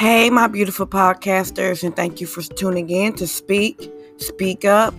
Hey, 0.00 0.30
my 0.30 0.46
beautiful 0.46 0.86
podcasters, 0.86 1.84
and 1.84 1.94
thank 1.94 2.22
you 2.22 2.26
for 2.26 2.40
tuning 2.40 2.88
in 2.88 3.12
to 3.16 3.26
Speak, 3.26 3.92
Speak 4.16 4.64
Up. 4.64 4.94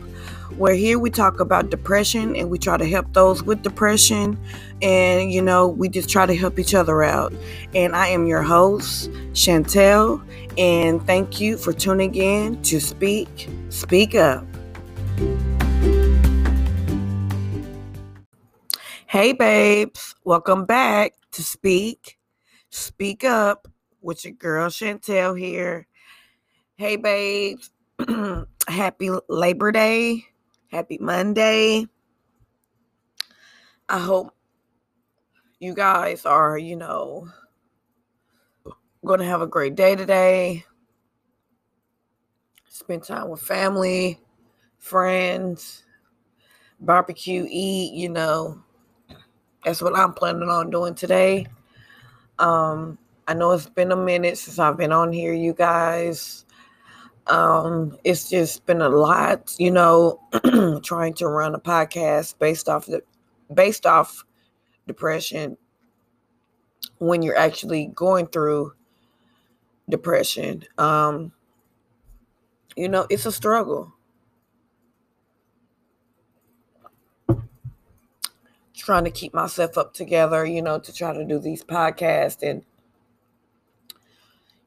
Where 0.58 0.76
here 0.76 1.00
we 1.00 1.10
talk 1.10 1.39
about 1.39 1.71
depression 1.71 2.36
and 2.36 2.52
we 2.52 2.60
try 2.60 2.78
to 2.78 2.88
help 2.88 3.12
those 3.14 3.42
with 3.42 3.64
depression, 3.64 4.38
and 4.84 5.34
you 5.34 5.42
know, 5.42 5.68
we 5.68 5.89
just 5.89 6.07
try 6.07 6.28
to 6.28 6.36
help 6.36 6.60
each 6.60 6.75
other 6.75 7.02
out. 7.02 7.34
And 7.74 7.96
I 7.96 8.10
am 8.10 8.28
your 8.28 8.43
host, 8.43 9.10
Chantel, 9.34 10.24
and 10.56 11.04
thank 11.07 11.42
you 11.42 11.57
for 11.57 11.74
tuning 11.74 12.14
in 12.14 12.61
to 12.61 12.79
Speak, 12.79 13.50
Speak 13.70 14.14
Up. 14.14 14.46
Hey, 19.07 19.33
babes, 19.33 20.14
welcome 20.25 20.65
back 20.65 21.14
to 21.32 21.42
Speak, 21.42 22.20
Speak 22.70 23.24
Up 23.24 23.68
with 24.01 24.25
your 24.25 24.33
girl 24.33 24.69
Chantel 24.69 25.37
here. 25.37 25.87
Hey, 26.75 26.96
babes. 26.96 27.69
Happy 28.68 29.09
Labor 29.29 29.71
Day. 29.71 30.25
Happy 30.71 30.97
Monday. 31.00 31.86
I 33.88 34.00
hope 34.00 34.33
you 35.59 35.73
guys 35.73 36.25
are, 36.25 36.58
you 36.58 36.75
know, 36.75 37.28
going 39.06 39.19
to 39.19 39.25
have 39.25 39.42
a 39.42 39.47
great 39.47 39.75
day 39.75 39.95
today. 39.95 40.66
Spend 42.67 43.03
time 43.03 43.30
with 43.30 43.42
family, 43.42 44.20
friends, 44.80 45.83
barbecue, 46.80 47.45
eat, 47.50 47.94
you 47.94 48.09
know. 48.09 48.64
That's 49.64 49.81
what 49.81 49.95
I'm 49.95 50.14
planning 50.14 50.50
on 50.50 50.72
doing 50.72 50.95
today. 50.95 51.45
Um, 52.39 52.97
I 53.28 53.34
know 53.34 53.52
it's 53.52 53.70
been 53.70 53.92
a 53.92 53.95
minute 53.95 54.38
since 54.38 54.59
I've 54.59 54.78
been 54.78 54.92
on 54.92 55.14
here, 55.14 55.34
you 55.34 55.54
guys. 55.54 56.45
Um, 57.28 57.98
it's 58.04 58.30
just 58.30 58.66
been 58.66 58.82
a 58.82 58.90
lot, 58.90 59.56
you 59.59 59.72
know, 59.72 60.20
trying 60.84 61.14
to 61.16 61.28
run 61.28 61.56
a 61.56 61.60
podcast 61.60 62.40
based 62.40 62.68
off 62.68 62.88
the 62.88 63.04
based 63.54 63.86
off 63.86 64.26
depression 64.88 65.58
when 66.98 67.22
you're 67.22 67.38
actually 67.38 67.88
going 67.88 68.28
through 68.28 68.73
depression. 69.90 70.64
Um, 70.78 71.32
you 72.76 72.90
know, 72.90 73.06
it's 73.10 73.26
a 73.26 73.32
struggle. 73.32 73.94
Trying 78.76 79.04
to 79.04 79.12
keep 79.12 79.34
myself 79.34 79.78
up 79.78 79.94
together, 79.94 80.44
you 80.44 80.62
know, 80.62 80.80
to 80.80 80.92
try 80.92 81.14
to 81.14 81.23
do 81.23 81.38
these 81.38 81.64
podcasts 81.64 82.42
and 82.42 82.64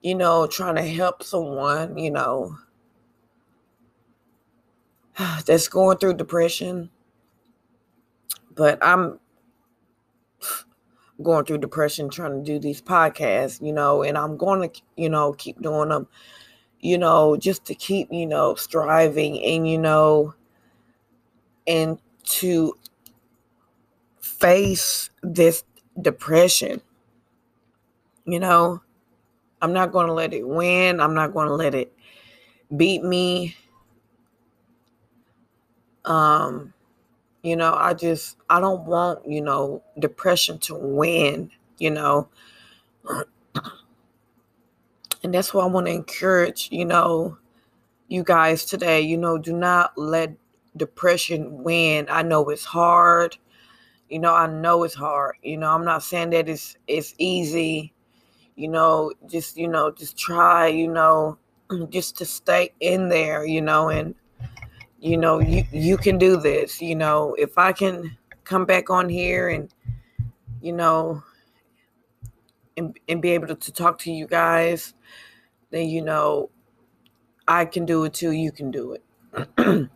you 0.05 0.15
know, 0.15 0.47
trying 0.47 0.75
to 0.77 0.83
help 0.83 1.23
someone, 1.23 1.97
you 1.97 2.11
know, 2.11 2.59
that's 5.47 5.67
going 5.67 5.97
through 5.97 6.15
depression. 6.15 6.91
But 8.55 8.79
I'm 8.83 9.19
going 11.23 11.47
through 11.47 11.59
depression 11.59 12.11
trying 12.11 12.45
to 12.45 12.45
do 12.45 12.59
these 12.59 12.83
podcasts, 12.83 13.67
you 13.67 13.73
know, 13.73 14.03
and 14.03 14.19
I'm 14.19 14.37
going 14.37 14.69
to, 14.69 14.81
you 14.99 15.09
know, 15.09 15.33
keep 15.33 15.63
doing 15.63 15.89
them, 15.89 16.07
you 16.81 16.99
know, 16.99 17.39
just 17.39 17.65
to 17.65 17.75
keep, 17.75 18.13
you 18.13 18.27
know, 18.27 18.57
striving 18.57 19.43
and, 19.43 19.67
you 19.67 19.79
know, 19.79 20.35
and 21.67 21.99
to 22.25 22.77
face 24.21 25.09
this 25.23 25.65
depression, 26.03 26.83
you 28.27 28.39
know 28.39 28.84
I'm 29.65 29.73
not 29.73 29.93
going 29.93 30.07
to 30.09 30.13
let 30.13 30.35
it 30.35 30.47
win. 30.47 31.01
I'm 31.01 31.15
not 31.15 31.33
going 31.33 31.49
to 31.49 31.55
let 31.55 31.75
it 31.75 31.91
beat 32.77 33.03
me. 33.03 33.57
Um, 36.05 36.75
you 37.43 37.57
know, 37.57 37.73
I 37.73 37.95
just 37.95 38.37
I 38.51 38.61
don't 38.61 38.85
want, 38.85 39.27
you 39.27 39.41
know, 39.41 39.83
depression 39.99 40.59
to 40.61 40.75
win, 40.75 41.51
you 41.79 41.91
know. 41.91 42.29
And 45.23 45.33
that's 45.33 45.55
why 45.55 45.63
I 45.65 45.69
want 45.69 45.87
to 45.87 45.93
encourage, 45.93 46.69
you 46.71 46.85
know, 46.85 47.39
you 48.09 48.23
guys 48.23 48.67
today, 48.67 49.01
you 49.01 49.17
know, 49.17 49.39
do 49.39 49.55
not 49.55 49.97
let 49.97 50.35
depression 50.77 51.63
win. 51.63 52.05
I 52.11 52.21
know 52.21 52.51
it's 52.51 52.67
hard. 52.67 53.39
You 54.11 54.19
know, 54.19 54.35
I 54.35 54.47
know 54.47 54.83
it's 54.83 54.93
hard. 54.93 55.37
You 55.43 55.57
know, 55.57 55.71
I'm 55.71 55.87
not 55.87 56.03
saying 56.03 56.29
that 56.31 56.51
it's 56.51 56.77
it's 56.87 57.15
easy 57.17 57.94
you 58.57 58.69
know, 58.69 59.13
just, 59.27 59.57
you 59.57 59.69
know, 59.69 59.91
just 59.91 60.17
try, 60.17 60.69
you 60.69 60.89
know, 60.89 61.39
just 61.91 62.17
to 62.19 62.25
stay 62.25 62.73
in 62.81 63.09
there, 63.09 63.45
you 63.45 63.61
know, 63.61 63.89
and, 63.89 64.15
you 65.01 65.17
know, 65.17 65.41
you, 65.41 65.65
you 65.73 65.97
can 65.97 66.19
do 66.19 66.37
this, 66.37 66.81
you 66.81 66.95
know, 66.95 67.35
if 67.39 67.59
I 67.59 67.73
can 67.73 68.17
come 68.45 68.65
back 68.65 68.91
on 68.91 69.09
here 69.09 69.49
and, 69.49 69.73
you 70.61 70.73
know, 70.73 71.23
and, 72.77 72.99
and 73.09 73.21
be 73.21 73.31
able 73.31 73.49
to, 73.49 73.55
to 73.55 73.73
talk 73.73 73.99
to 74.01 74.13
you 74.13 74.27
guys, 74.27 74.95
then, 75.71 75.89
you 75.89 76.03
know, 76.03 76.51
I 77.47 77.65
can 77.65 77.85
do 77.85 78.05
it 78.05 78.15
too. 78.15 78.31
You 78.31 78.53
can 78.53 78.71
do 78.71 78.95
it. 78.95 79.03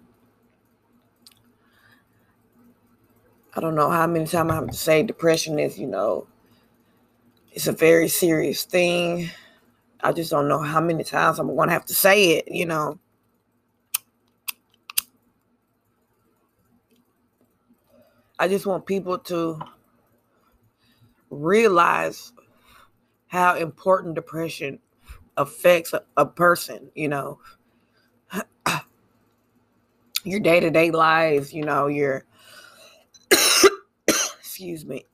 I 3.55 3.61
don't 3.61 3.75
know 3.75 3.91
how 3.91 4.07
many 4.07 4.27
times 4.27 4.51
I 4.51 4.55
have 4.55 4.69
to 4.69 4.77
say 4.77 5.03
depression 5.03 5.59
is, 5.59 5.79
you 5.79 5.87
know, 5.87 6.27
it's 7.59 7.67
a 7.67 7.73
very 7.73 8.07
serious 8.07 8.63
thing. 8.63 9.31
I 10.01 10.13
just 10.13 10.31
don't 10.31 10.47
know 10.47 10.61
how 10.61 10.81
many 10.81 11.03
times 11.03 11.41
I'm 11.41 11.49
going 11.57 11.67
to 11.67 11.73
have 11.73 11.87
to 11.87 11.95
say 11.95 12.37
it, 12.37 12.47
you 12.47 12.67
know. 12.67 13.01
I 18.39 18.47
just 18.47 18.65
want 18.65 18.87
people 18.87 19.19
to 19.19 19.59
realize 21.31 22.33
how 23.27 23.57
important 23.57 24.15
depression 24.15 24.79
affects 25.37 25.93
a, 25.93 26.05
a 26.17 26.27
person, 26.27 26.93
you 26.95 27.09
know. 27.09 27.41
your 30.23 30.39
day-to-day 30.39 30.93
lives, 30.93 31.53
you 31.53 31.65
know, 31.65 31.89
your 31.89 32.25
excuse 34.07 34.87
me 34.87 35.05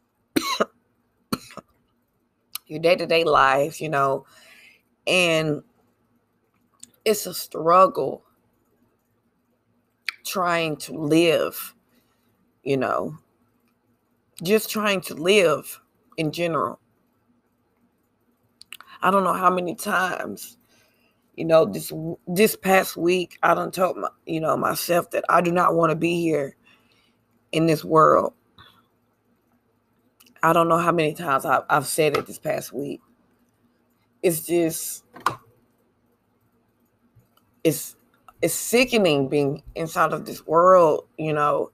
your 2.67 2.79
day 2.79 2.97
to 2.97 3.07
day 3.07 3.25
life, 3.25 3.81
you 3.81 3.89
know, 3.89 4.27
and 5.07 5.63
it's 7.05 7.27
a 7.27 7.35
struggle 7.35 8.23
trying 10.25 10.77
to 10.77 10.93
live, 10.93 11.75
you 12.63 12.77
know, 12.77 13.17
just 14.43 14.71
trying 14.71 15.01
to 15.03 15.15
live 15.15 15.81
in 16.17 16.33
general. 16.33 16.81
I 19.03 19.11
don't 19.11 19.25
know 19.25 19.35
how 19.35 19.51
many 19.51 19.75
times, 19.75 20.57
you 21.37 21.45
know, 21.45 21.67
this 21.67 21.93
this 22.27 22.57
past 22.57 22.97
week 22.97 23.39
I 23.43 23.55
don't 23.55 23.75
told 23.75 23.99
my, 23.99 24.09
you 24.25 24.41
know, 24.41 24.57
myself 24.57 25.11
that 25.11 25.25
I 25.29 25.43
do 25.43 25.53
not 25.53 25.75
want 25.75 25.91
to 25.91 25.97
be 25.97 26.23
here 26.23 26.57
in 27.53 27.67
this 27.67 27.85
world. 27.85 28.33
I 30.45 30.53
don't 30.53 30.69
know 30.69 30.79
how 30.79 30.93
many 30.93 31.15
times 31.15 31.47
I've, 31.47 31.65
I've 31.71 31.87
said 31.87 32.19
it 32.19 32.27
this 32.27 32.39
past 32.39 32.73
week. 32.73 33.01
It's 34.23 34.43
just, 34.47 35.05
it's 37.65 37.97
it's 38.43 38.55
sickening 38.55 39.29
being 39.29 39.63
inside 39.75 40.13
of 40.13 40.27
this 40.27 40.47
world, 40.47 41.07
you 41.19 41.33
know, 41.33 41.71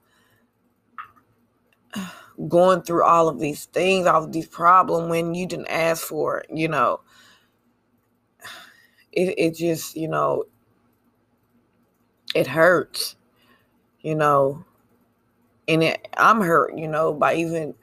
going 2.47 2.81
through 2.83 3.03
all 3.03 3.27
of 3.27 3.39
these 3.39 3.65
things, 3.65 4.07
all 4.07 4.23
of 4.23 4.31
these 4.31 4.47
problems 4.47 5.09
when 5.09 5.35
you 5.35 5.45
didn't 5.45 5.67
ask 5.67 6.03
for 6.07 6.39
it, 6.39 6.47
you 6.53 6.67
know. 6.67 7.01
It 9.13 9.35
it 9.37 9.55
just, 9.55 9.97
you 9.97 10.07
know, 10.07 10.45
it 12.33 12.47
hurts, 12.47 13.17
you 14.01 14.15
know. 14.15 14.63
And 15.67 15.83
it, 15.83 16.07
I'm 16.17 16.41
hurt, 16.41 16.77
you 16.77 16.87
know, 16.87 17.13
by 17.13 17.35
even 17.35 17.75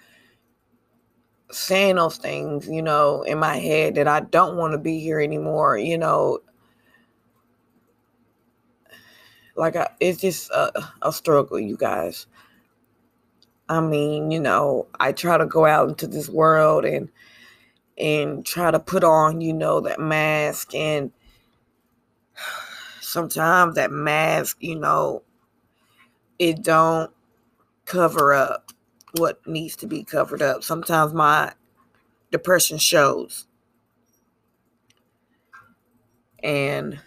saying 1.50 1.96
those 1.96 2.16
things, 2.16 2.68
you 2.68 2.82
know, 2.82 3.22
in 3.22 3.38
my 3.38 3.56
head 3.56 3.94
that 3.94 4.08
I 4.08 4.20
don't 4.20 4.56
want 4.56 4.72
to 4.72 4.78
be 4.78 5.00
here 5.00 5.20
anymore, 5.20 5.78
you 5.78 5.98
know. 5.98 6.40
Like 9.56 9.76
I, 9.76 9.88
it's 10.00 10.20
just 10.20 10.50
a, 10.50 10.70
a 11.02 11.12
struggle, 11.12 11.58
you 11.58 11.76
guys. 11.76 12.26
I 13.68 13.80
mean, 13.80 14.30
you 14.30 14.40
know, 14.40 14.86
I 14.98 15.12
try 15.12 15.36
to 15.36 15.46
go 15.46 15.66
out 15.66 15.88
into 15.88 16.06
this 16.06 16.28
world 16.28 16.84
and 16.84 17.08
and 17.98 18.46
try 18.46 18.70
to 18.70 18.78
put 18.78 19.02
on, 19.02 19.40
you 19.40 19.52
know, 19.52 19.80
that 19.80 19.98
mask 20.00 20.74
and 20.74 21.10
sometimes 23.00 23.74
that 23.74 23.90
mask, 23.90 24.58
you 24.60 24.76
know, 24.76 25.22
it 26.38 26.62
don't 26.62 27.10
cover 27.84 28.32
up 28.32 28.72
what 29.18 29.46
needs 29.46 29.76
to 29.76 29.86
be 29.86 30.04
covered 30.04 30.42
up. 30.42 30.62
Sometimes 30.62 31.12
my 31.12 31.52
depression 32.30 32.78
shows. 32.78 33.46
And 36.42 37.00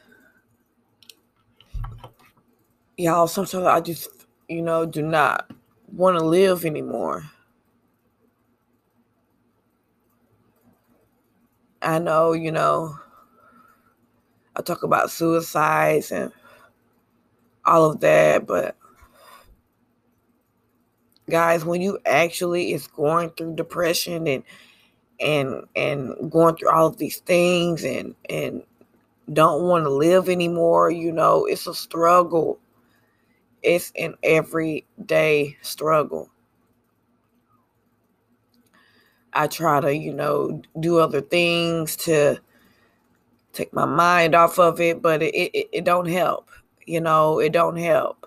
y'all, 2.98 3.28
sometimes 3.28 3.66
I 3.66 3.80
just, 3.82 4.10
you 4.50 4.62
know, 4.62 4.86
do 4.86 5.02
not 5.02 5.50
want 5.92 6.18
to 6.18 6.26
live 6.26 6.66
anymore. 6.66 7.24
I 11.82 12.00
know, 12.00 12.34
you 12.34 12.52
know, 12.52 12.96
I 14.56 14.62
talk 14.62 14.84
about 14.84 15.10
suicides 15.10 16.12
and 16.12 16.32
all 17.66 17.90
of 17.92 18.00
that, 18.02 18.46
but 18.46 18.76
guys, 21.32 21.66
when 21.66 21.82
you 21.82 21.98
actually 22.06 22.74
is 22.74 22.88
going 22.88 23.32
through 23.32 23.56
depression 23.56 24.28
and 24.28 24.44
and 25.20 25.64
and 25.76 26.32
going 26.32 26.56
through 26.58 26.70
all 26.72 26.88
of 26.88 26.98
these 26.98 27.20
things 27.20 27.84
and 27.84 28.16
and 28.30 28.64
don't 29.34 29.64
want 29.64 29.86
to 29.86 29.90
live 29.90 30.30
anymore, 30.30 30.92
you 30.92 31.12
know, 31.12 31.46
it's 31.46 31.68
a 31.68 31.74
struggle. 31.74 32.60
It's 33.64 33.94
an 33.98 34.16
everyday 34.24 35.58
struggle. 35.62 36.30
I 39.34 39.48
try 39.48 39.80
to, 39.82 39.96
you 39.96 40.14
know, 40.14 40.62
do 40.80 41.00
other 41.00 41.22
things 41.22 41.96
to 41.98 42.40
take 43.54 43.74
my 43.74 43.86
mind 43.86 44.36
off 44.36 44.60
of 44.60 44.82
it, 44.82 45.02
but 45.02 45.22
it, 45.22 45.34
it, 45.36 45.70
it 45.72 45.86
don't 45.86 46.08
help. 46.08 46.50
You 46.86 47.02
know, 47.02 47.40
it 47.40 47.54
don't 47.54 47.78
help. 47.78 48.21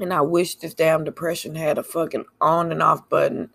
And 0.00 0.12
I 0.12 0.20
wish 0.20 0.54
this 0.56 0.74
damn 0.74 1.04
depression 1.04 1.54
had 1.54 1.78
a 1.78 1.82
fucking 1.82 2.26
on 2.40 2.70
and 2.72 2.82
off 2.82 3.08
button 3.08 3.50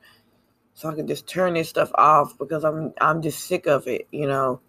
so 0.73 0.89
I 0.89 0.95
could 0.95 1.07
just 1.07 1.27
turn 1.27 1.53
this 1.53 1.69
stuff 1.69 1.91
off 1.95 2.37
because 2.37 2.63
I'm 2.63 2.93
I'm 2.99 3.21
just 3.21 3.45
sick 3.45 3.67
of 3.67 3.87
it, 3.87 4.07
you 4.11 4.27
know. 4.27 4.59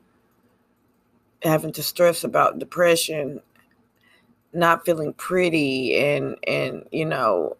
Having 1.42 1.72
to 1.72 1.82
stress 1.82 2.24
about 2.24 2.58
depression, 2.58 3.40
not 4.52 4.84
feeling 4.84 5.12
pretty 5.14 5.96
and 5.96 6.36
and 6.46 6.84
you 6.92 7.04
know 7.04 7.56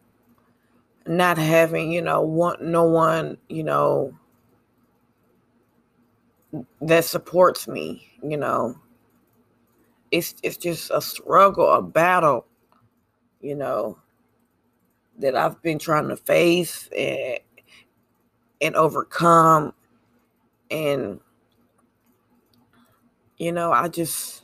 not 1.07 1.39
having, 1.39 1.93
you 1.93 2.03
know, 2.03 2.23
want 2.23 2.63
no 2.63 2.85
one, 2.85 3.37
you 3.49 3.63
know, 3.63 4.15
that 6.81 7.05
supports 7.05 7.69
me, 7.69 8.07
you 8.23 8.37
know. 8.37 8.77
It's 10.11 10.35
it's 10.43 10.57
just 10.57 10.91
a 10.95 11.01
struggle, 11.01 11.69
a 11.69 11.83
battle, 11.83 12.47
you 13.41 13.57
know, 13.57 13.99
that 15.19 15.37
I've 15.37 15.61
been 15.63 15.79
trying 15.79 16.09
to 16.09 16.17
face 16.17 16.89
and 16.97 17.39
and 18.61 18.75
overcome. 18.77 19.75
And 20.71 21.21
you 23.39 23.53
know, 23.53 23.73
I 23.73 23.89
just 23.89 24.43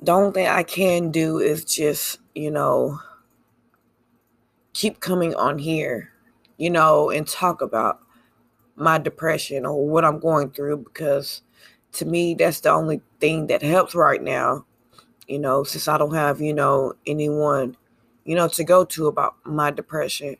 the 0.00 0.12
only 0.12 0.32
thing 0.32 0.46
I 0.46 0.62
can 0.62 1.10
do 1.10 1.38
is 1.38 1.64
just, 1.64 2.18
you 2.34 2.50
know, 2.50 3.00
keep 4.74 5.00
coming 5.00 5.34
on 5.34 5.58
here, 5.58 6.10
you 6.58 6.68
know, 6.68 7.10
and 7.10 7.26
talk 7.26 7.62
about 7.62 8.00
my 8.76 8.98
depression 8.98 9.64
or 9.64 9.88
what 9.88 10.04
I'm 10.04 10.18
going 10.18 10.50
through 10.50 10.78
because 10.78 11.42
to 11.92 12.04
me, 12.04 12.34
that's 12.34 12.60
the 12.60 12.70
only 12.70 13.00
thing 13.20 13.46
that 13.46 13.62
helps 13.62 13.94
right 13.94 14.22
now, 14.22 14.66
you 15.28 15.38
know, 15.38 15.64
since 15.64 15.88
I 15.88 15.96
don't 15.96 16.14
have, 16.14 16.40
you 16.40 16.52
know, 16.52 16.94
anyone, 17.06 17.76
you 18.24 18.34
know, 18.34 18.48
to 18.48 18.64
go 18.64 18.84
to 18.84 19.06
about 19.06 19.36
my 19.44 19.70
depression. 19.70 20.36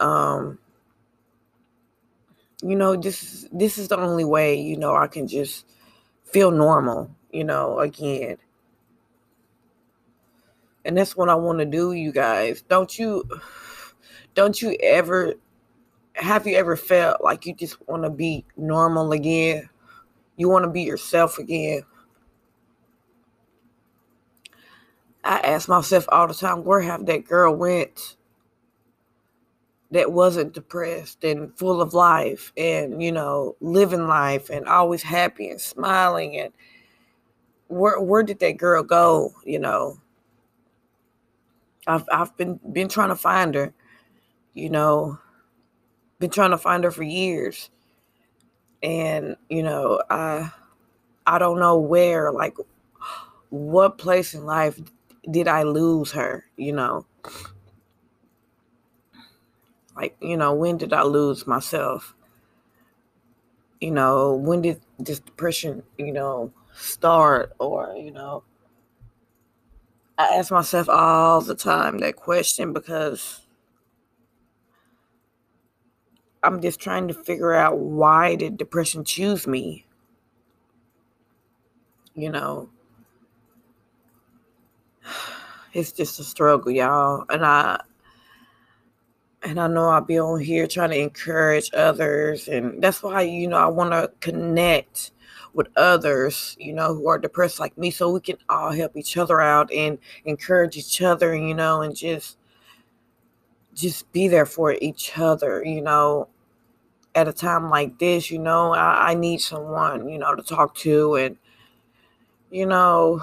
Um, 0.00 0.58
you 2.62 2.76
know, 2.76 2.96
this 2.96 3.46
this 3.52 3.78
is 3.78 3.88
the 3.88 3.98
only 3.98 4.24
way, 4.24 4.54
you 4.60 4.76
know, 4.76 4.94
I 4.94 5.06
can 5.06 5.28
just 5.28 5.66
feel 6.24 6.50
normal, 6.50 7.10
you 7.32 7.44
know, 7.44 7.80
again. 7.80 8.38
And 10.84 10.96
that's 10.96 11.16
what 11.16 11.28
I 11.28 11.34
want 11.34 11.58
to 11.60 11.64
do, 11.64 11.92
you 11.92 12.12
guys. 12.12 12.62
Don't 12.62 12.98
you 12.98 13.24
don't 14.34 14.60
you 14.60 14.76
ever 14.82 15.34
have 16.14 16.46
you 16.46 16.56
ever 16.56 16.76
felt 16.76 17.22
like 17.22 17.46
you 17.46 17.54
just 17.54 17.76
want 17.88 18.04
to 18.04 18.10
be 18.10 18.44
normal 18.56 19.12
again? 19.12 19.68
You 20.36 20.48
want 20.48 20.64
to 20.64 20.70
be 20.70 20.82
yourself 20.82 21.38
again? 21.38 21.82
I 25.24 25.38
ask 25.40 25.68
myself 25.68 26.06
all 26.10 26.28
the 26.28 26.34
time, 26.34 26.64
where 26.64 26.80
have 26.80 27.06
that 27.06 27.26
girl 27.26 27.54
went 27.54 28.16
that 29.90 30.12
wasn't 30.12 30.52
depressed 30.52 31.22
and 31.24 31.56
full 31.56 31.80
of 31.80 31.94
life 31.94 32.52
and, 32.56 33.02
you 33.02 33.12
know, 33.12 33.56
living 33.60 34.08
life 34.08 34.50
and 34.50 34.66
always 34.66 35.02
happy 35.02 35.48
and 35.48 35.60
smiling 35.60 36.36
and 36.38 36.52
where 37.68 38.00
where 38.00 38.22
did 38.22 38.38
that 38.40 38.56
girl 38.56 38.82
go, 38.82 39.34
you 39.44 39.58
know? 39.58 39.98
I've 41.86 42.04
I've 42.10 42.36
been 42.36 42.60
been 42.72 42.88
trying 42.88 43.10
to 43.10 43.16
find 43.16 43.54
her, 43.54 43.74
you 44.54 44.70
know, 44.70 45.18
been 46.18 46.30
trying 46.30 46.50
to 46.50 46.58
find 46.58 46.84
her 46.84 46.90
for 46.90 47.02
years. 47.02 47.70
And, 48.82 49.36
you 49.48 49.62
know, 49.62 50.00
I 50.10 50.50
I 51.26 51.38
don't 51.38 51.60
know 51.60 51.78
where 51.78 52.32
like 52.32 52.56
what 53.50 53.98
place 53.98 54.34
in 54.34 54.44
life 54.46 54.80
did 55.30 55.48
I 55.48 55.62
lose 55.62 56.12
her, 56.12 56.44
you 56.56 56.72
know? 56.72 57.06
Like, 59.96 60.16
you 60.20 60.36
know, 60.36 60.54
when 60.54 60.76
did 60.76 60.92
I 60.92 61.02
lose 61.02 61.46
myself? 61.46 62.14
You 63.80 63.90
know, 63.90 64.34
when 64.34 64.62
did 64.62 64.80
this 64.98 65.20
depression, 65.20 65.82
you 65.98 66.12
know, 66.12 66.52
start 66.74 67.52
or, 67.58 67.94
you 67.96 68.10
know, 68.10 68.44
I 70.18 70.36
ask 70.36 70.50
myself 70.50 70.88
all 70.88 71.40
the 71.40 71.54
time 71.54 71.98
that 71.98 72.16
question 72.16 72.72
because 72.72 73.40
I'm 76.44 76.60
just 76.60 76.78
trying 76.78 77.08
to 77.08 77.14
figure 77.14 77.54
out 77.54 77.78
why 77.78 78.36
did 78.36 78.56
depression 78.56 79.04
choose 79.04 79.46
me? 79.46 79.86
You 82.14 82.30
know, 82.30 82.70
it's 85.72 85.92
just 85.92 86.20
a 86.20 86.24
struggle, 86.24 86.70
y'all. 86.70 87.24
And 87.28 87.44
I 87.44 87.80
and 89.42 89.60
I 89.60 89.66
know 89.66 89.88
I'll 89.88 90.00
be 90.00 90.18
on 90.18 90.40
here 90.40 90.66
trying 90.66 90.90
to 90.90 90.98
encourage 90.98 91.70
others 91.74 92.48
and 92.48 92.82
that's 92.82 93.02
why 93.02 93.22
you 93.22 93.46
know 93.46 93.58
I 93.58 93.66
want 93.66 93.92
to 93.92 94.10
connect 94.20 95.12
with 95.54 95.68
others, 95.76 96.56
you 96.58 96.72
know, 96.72 96.94
who 96.94 97.08
are 97.08 97.18
depressed 97.18 97.60
like 97.60 97.78
me 97.78 97.90
so 97.90 98.10
we 98.10 98.20
can 98.20 98.36
all 98.48 98.72
help 98.72 98.96
each 98.96 99.16
other 99.16 99.40
out 99.40 99.72
and 99.72 99.98
encourage 100.24 100.76
each 100.76 101.00
other, 101.00 101.34
you 101.34 101.54
know, 101.54 101.82
and 101.82 101.96
just 101.96 102.38
just 103.72 104.10
be 104.12 104.28
there 104.28 104.46
for 104.46 104.72
each 104.80 105.18
other, 105.18 105.64
you 105.64 105.80
know, 105.80 106.28
at 107.14 107.28
a 107.28 107.32
time 107.32 107.70
like 107.70 107.98
this, 107.98 108.30
you 108.30 108.38
know, 108.38 108.72
I, 108.72 109.10
I 109.10 109.14
need 109.14 109.40
someone, 109.40 110.08
you 110.08 110.18
know, 110.18 110.34
to 110.34 110.42
talk 110.42 110.74
to 110.76 111.16
and 111.16 111.36
you 112.50 112.66
know 112.66 113.20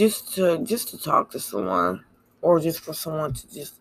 just 0.00 0.34
to 0.36 0.58
just 0.72 0.86
to 0.90 0.98
talk 0.98 1.30
to 1.32 1.40
someone 1.40 2.04
or 2.42 2.60
just 2.60 2.80
for 2.80 2.94
someone 2.94 3.32
to 3.34 3.44
just 3.58 3.74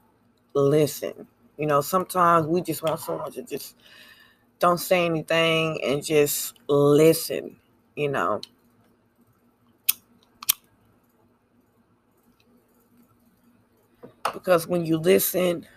listen. 0.55 1.27
You 1.57 1.67
know, 1.67 1.81
sometimes 1.81 2.47
we 2.47 2.61
just 2.61 2.83
want 2.83 2.99
someone 3.01 3.31
to 3.33 3.43
just 3.43 3.75
don't 4.59 4.79
say 4.79 5.05
anything 5.05 5.79
and 5.83 6.03
just 6.03 6.55
listen, 6.69 7.57
you 7.95 8.09
know. 8.09 8.41
Because 14.33 14.67
when 14.67 14.85
you 14.85 14.97
listen, 14.97 15.67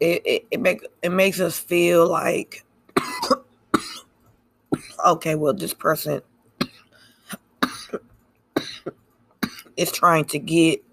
it, 0.00 0.22
it, 0.24 0.46
it 0.50 0.60
make 0.60 0.86
it 1.02 1.10
makes 1.10 1.40
us 1.40 1.58
feel 1.58 2.08
like 2.08 2.64
okay, 5.06 5.34
well 5.34 5.54
this 5.54 5.74
person 5.74 6.22
is 9.80 9.90
trying 9.90 10.26
to 10.26 10.38
get 10.38 10.84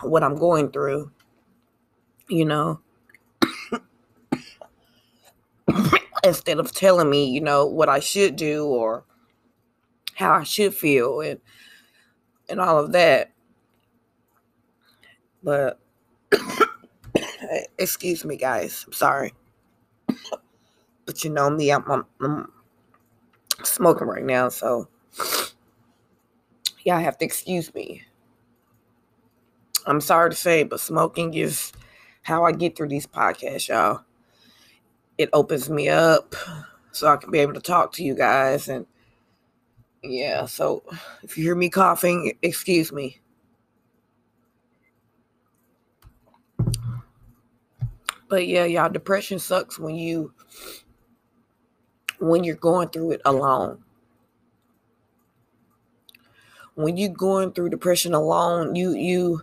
what 0.00 0.22
I'm 0.22 0.36
going 0.36 0.70
through, 0.70 1.12
you 2.28 2.46
know, 2.46 2.80
instead 6.24 6.58
of 6.58 6.72
telling 6.72 7.10
me, 7.10 7.26
you 7.26 7.42
know, 7.42 7.66
what 7.66 7.90
I 7.90 8.00
should 8.00 8.36
do 8.36 8.64
or 8.64 9.04
how 10.14 10.32
I 10.32 10.44
should 10.44 10.74
feel 10.74 11.20
and 11.20 11.40
and 12.48 12.58
all 12.58 12.78
of 12.78 12.92
that. 12.92 13.32
But 15.42 15.78
excuse 17.78 18.24
me, 18.24 18.38
guys. 18.38 18.84
I'm 18.86 18.94
sorry. 18.94 19.34
But 21.04 21.22
you 21.22 21.28
know 21.28 21.50
me, 21.50 21.70
I'm, 21.70 21.84
I'm, 21.90 22.06
I'm 22.22 22.52
smoking 23.62 24.06
right 24.06 24.24
now, 24.24 24.48
so 24.48 24.88
y'all 26.84 27.00
have 27.00 27.18
to 27.18 27.24
excuse 27.24 27.74
me. 27.74 28.02
I'm 29.86 30.00
sorry 30.00 30.30
to 30.30 30.36
say, 30.36 30.62
but 30.62 30.80
smoking 30.80 31.34
is 31.34 31.72
how 32.22 32.44
I 32.44 32.52
get 32.52 32.76
through 32.76 32.88
these 32.88 33.06
podcasts, 33.06 33.68
y'all. 33.68 34.02
It 35.18 35.28
opens 35.32 35.68
me 35.68 35.88
up 35.88 36.34
so 36.92 37.08
I 37.08 37.16
can 37.16 37.30
be 37.30 37.40
able 37.40 37.54
to 37.54 37.60
talk 37.60 37.92
to 37.94 38.04
you 38.04 38.14
guys. 38.14 38.68
And 38.68 38.86
yeah, 40.02 40.46
so 40.46 40.84
if 41.22 41.36
you 41.36 41.44
hear 41.44 41.54
me 41.54 41.68
coughing, 41.68 42.32
excuse 42.42 42.92
me. 42.92 43.18
But 48.28 48.46
yeah, 48.46 48.64
y'all, 48.64 48.88
depression 48.88 49.38
sucks 49.38 49.78
when 49.78 49.94
you 49.94 50.32
when 52.18 52.44
you're 52.44 52.56
going 52.56 52.88
through 52.88 53.12
it 53.12 53.20
alone. 53.24 53.82
When 56.74 56.96
you're 56.96 57.10
going 57.10 57.52
through 57.52 57.70
depression 57.70 58.14
alone, 58.14 58.74
you 58.76 58.92
you 58.94 59.42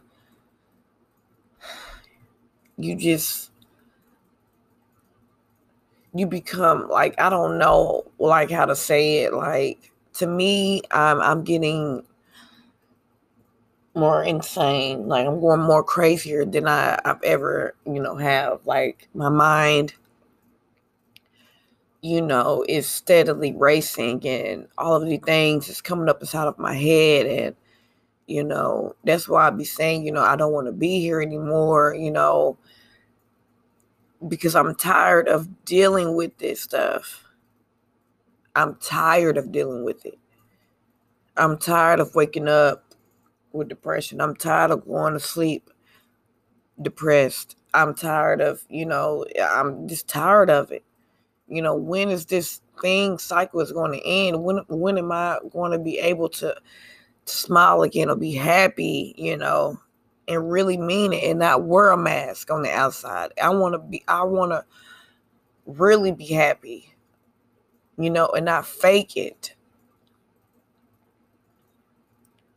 you 2.77 2.95
just 2.95 3.51
you 6.13 6.25
become 6.25 6.89
like 6.89 7.19
I 7.19 7.29
don't 7.29 7.57
know 7.57 8.03
like 8.17 8.49
how 8.49 8.65
to 8.65 8.75
say 8.75 9.19
it 9.23 9.33
like 9.33 9.91
to 10.15 10.27
me 10.27 10.81
I'm 10.91 11.21
I'm 11.21 11.43
getting 11.43 12.03
more 13.95 14.23
insane 14.23 15.07
like 15.07 15.25
I'm 15.27 15.39
going 15.41 15.59
more 15.61 15.83
crazier 15.83 16.45
than 16.45 16.67
I 16.67 16.99
I've 17.05 17.21
ever 17.23 17.75
you 17.85 18.01
know 18.01 18.15
have 18.15 18.65
like 18.65 19.07
my 19.13 19.29
mind 19.29 19.93
you 22.01 22.21
know 22.21 22.65
is 22.69 22.87
steadily 22.87 23.53
racing 23.53 24.25
and 24.27 24.67
all 24.77 24.95
of 24.95 25.07
these 25.07 25.21
things 25.25 25.69
is 25.69 25.81
coming 25.81 26.09
up 26.09 26.21
inside 26.21 26.47
of 26.47 26.59
my 26.59 26.73
head 26.75 27.25
and 27.27 27.55
you 28.27 28.43
know 28.43 28.95
that's 29.05 29.29
why 29.29 29.47
I 29.47 29.51
be 29.51 29.65
saying 29.65 30.05
you 30.05 30.11
know 30.13 30.23
I 30.23 30.35
don't 30.35 30.53
want 30.53 30.67
to 30.67 30.73
be 30.73 30.99
here 31.01 31.21
anymore 31.21 31.95
you 31.95 32.11
know 32.11 32.57
because 34.27 34.55
I'm 34.55 34.75
tired 34.75 35.27
of 35.27 35.65
dealing 35.65 36.15
with 36.15 36.37
this 36.37 36.61
stuff. 36.61 37.25
I'm 38.55 38.75
tired 38.75 39.37
of 39.37 39.51
dealing 39.51 39.83
with 39.83 40.05
it. 40.05 40.19
I'm 41.37 41.57
tired 41.57 41.99
of 41.99 42.15
waking 42.15 42.47
up 42.47 42.83
with 43.53 43.69
depression. 43.69 44.21
I'm 44.21 44.35
tired 44.35 44.71
of 44.71 44.85
going 44.87 45.13
to 45.13 45.19
sleep 45.19 45.69
depressed. 46.81 47.57
I'm 47.73 47.95
tired 47.95 48.41
of, 48.41 48.63
you 48.69 48.85
know, 48.85 49.25
I'm 49.41 49.87
just 49.87 50.07
tired 50.09 50.49
of 50.49 50.71
it. 50.71 50.83
You 51.49 51.61
know, 51.61 51.75
when 51.75 52.09
is 52.09 52.25
this 52.27 52.61
thing 52.81 53.17
cycle 53.17 53.59
is 53.59 53.71
going 53.71 53.91
to 53.91 54.07
end? 54.07 54.43
When 54.43 54.57
when 54.67 54.97
am 54.97 55.11
I 55.11 55.39
going 55.51 55.71
to 55.71 55.79
be 55.79 55.97
able 55.99 56.29
to, 56.29 56.55
smile 57.25 57.83
again 57.83 58.09
or 58.09 58.15
be 58.15 58.33
happy, 58.33 59.13
you 59.15 59.37
know? 59.37 59.79
and 60.29 60.51
really 60.51 60.77
mean 60.77 61.11
it 61.11 61.23
and 61.23 61.39
not 61.39 61.63
wear 61.63 61.89
a 61.89 61.97
mask 61.97 62.51
on 62.51 62.61
the 62.61 62.71
outside. 62.71 63.31
I 63.41 63.49
want 63.49 63.73
to 63.73 63.79
be 63.79 64.03
I 64.07 64.23
want 64.23 64.51
to 64.51 64.63
really 65.65 66.11
be 66.11 66.27
happy. 66.27 66.93
You 67.97 68.11
know, 68.11 68.27
and 68.27 68.45
not 68.45 68.65
fake 68.65 69.17
it. 69.17 69.55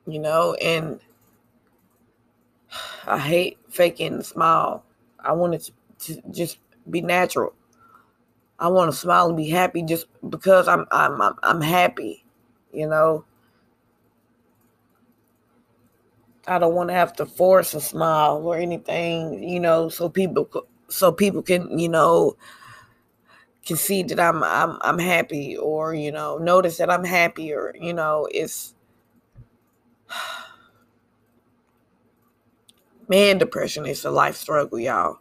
You 0.07 0.21
know, 0.21 0.55
and 0.55 1.01
I 3.07 3.19
hate 3.19 3.59
faking 3.71 4.19
the 4.19 4.25
smile. 4.25 4.85
I 5.19 5.33
want 5.33 5.55
it 5.55 5.71
to, 5.99 6.15
to 6.15 6.23
just 6.31 6.59
be 6.91 7.01
natural. 7.01 7.55
I 8.63 8.69
want 8.69 8.93
to 8.93 8.97
smile 8.97 9.27
and 9.29 9.37
be 9.37 9.51
happy 9.51 9.83
just 9.83 10.07
because 10.31 10.69
I'm 10.69 10.87
I'm 10.93 11.21
I'm, 11.21 11.35
I'm 11.43 11.61
happy, 11.61 12.25
you 12.73 12.87
know. 12.89 13.27
I 16.47 16.59
don't 16.61 16.75
want 16.75 16.91
to 16.91 16.95
have 16.95 17.13
to 17.15 17.27
force 17.27 17.75
a 17.75 17.81
smile 17.81 18.39
or 18.47 18.57
anything, 18.57 19.43
you 19.43 19.61
know, 19.61 19.89
so 19.89 20.09
people 20.09 20.49
so 20.89 21.13
people 21.13 21.43
can, 21.43 21.79
you 21.79 21.89
know, 21.89 22.37
can 23.67 23.77
see 23.77 24.03
that 24.05 24.21
I'm 24.21 24.43
I'm 24.45 24.79
I'm 24.83 24.99
happy 24.99 25.57
or, 25.57 25.95
you 25.95 26.13
know, 26.13 26.39
notice 26.39 26.79
that 26.79 26.91
I'm 26.91 27.05
happy 27.05 27.53
or, 27.53 27.75
you 27.81 27.93
know, 27.95 28.29
it's 28.33 28.75
man 33.09 33.39
depression 33.39 33.87
is 33.87 34.05
a 34.05 34.11
life 34.11 34.37
struggle, 34.37 34.79
y'all. 34.79 35.19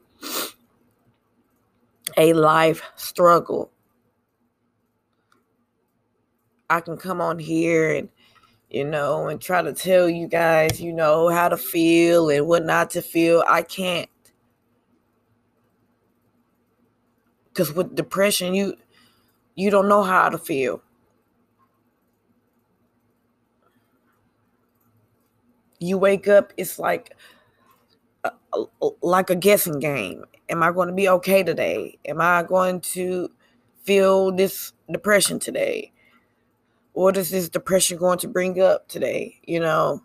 A 2.17 2.33
life 2.33 2.83
struggle. 2.95 3.71
I 6.69 6.81
can 6.81 6.97
come 6.97 7.21
on 7.21 7.39
here 7.39 7.93
and 7.93 8.09
you 8.69 8.85
know, 8.85 9.27
and 9.27 9.41
try 9.41 9.61
to 9.61 9.73
tell 9.73 10.09
you 10.09 10.27
guys, 10.27 10.81
you 10.81 10.93
know, 10.93 11.29
how 11.29 11.49
to 11.49 11.57
feel 11.57 12.29
and 12.29 12.47
what 12.47 12.65
not 12.65 12.89
to 12.91 13.01
feel. 13.01 13.43
I 13.47 13.63
can't. 13.63 14.09
Cuz 17.53 17.73
with 17.73 17.95
depression, 17.95 18.53
you 18.53 18.75
you 19.55 19.69
don't 19.69 19.89
know 19.89 20.03
how 20.03 20.29
to 20.29 20.37
feel. 20.37 20.81
You 25.79 25.97
wake 25.97 26.27
up, 26.27 26.53
it's 26.57 26.79
like 26.79 27.15
like 29.01 29.29
a 29.29 29.35
guessing 29.35 29.79
game. 29.79 30.25
Am 30.51 30.61
I 30.61 30.71
going 30.71 30.89
to 30.89 30.93
be 30.93 31.09
okay 31.09 31.41
today? 31.43 31.97
Am 32.05 32.21
I 32.21 32.43
going 32.43 32.81
to 32.81 33.31
feel 33.83 34.31
this 34.31 34.73
depression 34.91 35.39
today? 35.39 35.91
what 36.93 37.17
is 37.17 37.29
this 37.29 37.49
depression 37.49 37.97
going 37.97 38.17
to 38.19 38.27
bring 38.27 38.61
up 38.61 38.87
today? 38.87 39.39
You 39.45 39.61
know, 39.61 40.03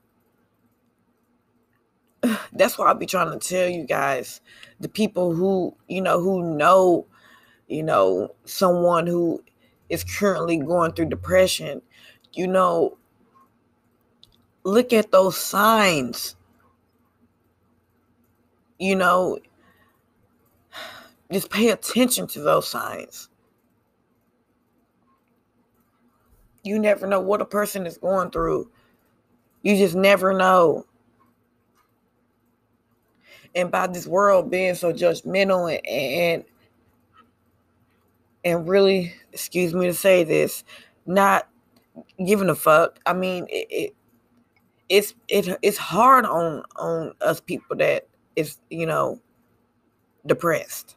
that's 2.52 2.78
why 2.78 2.86
I'll 2.86 2.94
be 2.94 3.06
trying 3.06 3.38
to 3.38 3.48
tell 3.48 3.68
you 3.68 3.84
guys, 3.84 4.40
the 4.80 4.88
people 4.88 5.34
who, 5.34 5.76
you 5.88 6.00
know, 6.00 6.20
who 6.20 6.56
know, 6.56 7.06
you 7.68 7.82
know, 7.82 8.34
someone 8.44 9.06
who 9.06 9.42
is 9.88 10.04
currently 10.04 10.58
going 10.58 10.92
through 10.92 11.06
depression, 11.06 11.82
you 12.32 12.46
know, 12.46 12.96
look 14.64 14.92
at 14.92 15.10
those 15.10 15.36
signs. 15.36 16.36
You 18.78 18.94
know, 18.94 19.38
just 21.32 21.50
pay 21.50 21.70
attention 21.70 22.26
to 22.28 22.40
those 22.40 22.68
signs. 22.68 23.28
You 26.62 26.78
never 26.78 27.06
know 27.06 27.20
what 27.20 27.40
a 27.40 27.44
person 27.44 27.86
is 27.86 27.98
going 27.98 28.30
through. 28.30 28.70
You 29.62 29.76
just 29.76 29.94
never 29.94 30.32
know. 30.32 30.86
And 33.54 33.70
by 33.70 33.86
this 33.86 34.06
world 34.06 34.50
being 34.50 34.74
so 34.74 34.92
judgmental 34.92 35.72
and 35.72 35.86
and, 35.86 36.44
and 38.44 38.68
really, 38.68 39.14
excuse 39.32 39.74
me 39.74 39.86
to 39.86 39.94
say 39.94 40.22
this, 40.22 40.62
not 41.06 41.48
giving 42.24 42.50
a 42.50 42.54
fuck. 42.54 42.98
I 43.06 43.12
mean, 43.12 43.46
it, 43.48 43.66
it 43.70 43.96
it's 44.88 45.14
it 45.28 45.58
it's 45.62 45.78
hard 45.78 46.24
on 46.26 46.62
on 46.76 47.12
us 47.20 47.40
people 47.40 47.76
that 47.76 48.06
is 48.36 48.58
you 48.70 48.86
know 48.86 49.20
depressed 50.26 50.96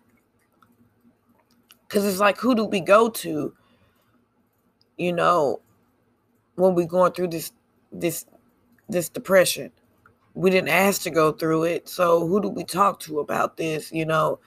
because 1.89 2.05
it's 2.05 2.19
like 2.19 2.38
who 2.38 2.55
do 2.55 2.63
we 2.63 2.79
go 2.79 3.10
to 3.10 3.53
you 5.00 5.13
know, 5.13 5.62
when 6.55 6.75
we're 6.75 6.86
going 6.86 7.13
through 7.13 7.29
this 7.29 7.51
this 7.91 8.25
this 8.88 9.10
depression. 9.10 9.72
We 10.36 10.51
didn't 10.51 10.69
ask 10.69 11.01
to 11.03 11.10
go 11.10 11.31
through 11.31 11.63
it. 11.63 11.89
So 11.89 12.27
who 12.27 12.41
do 12.41 12.50
we 12.50 12.63
talk 12.63 13.00
to 13.01 13.19
about 13.19 13.58
this, 13.58 13.91
you 13.91 14.05
know? 14.05 14.39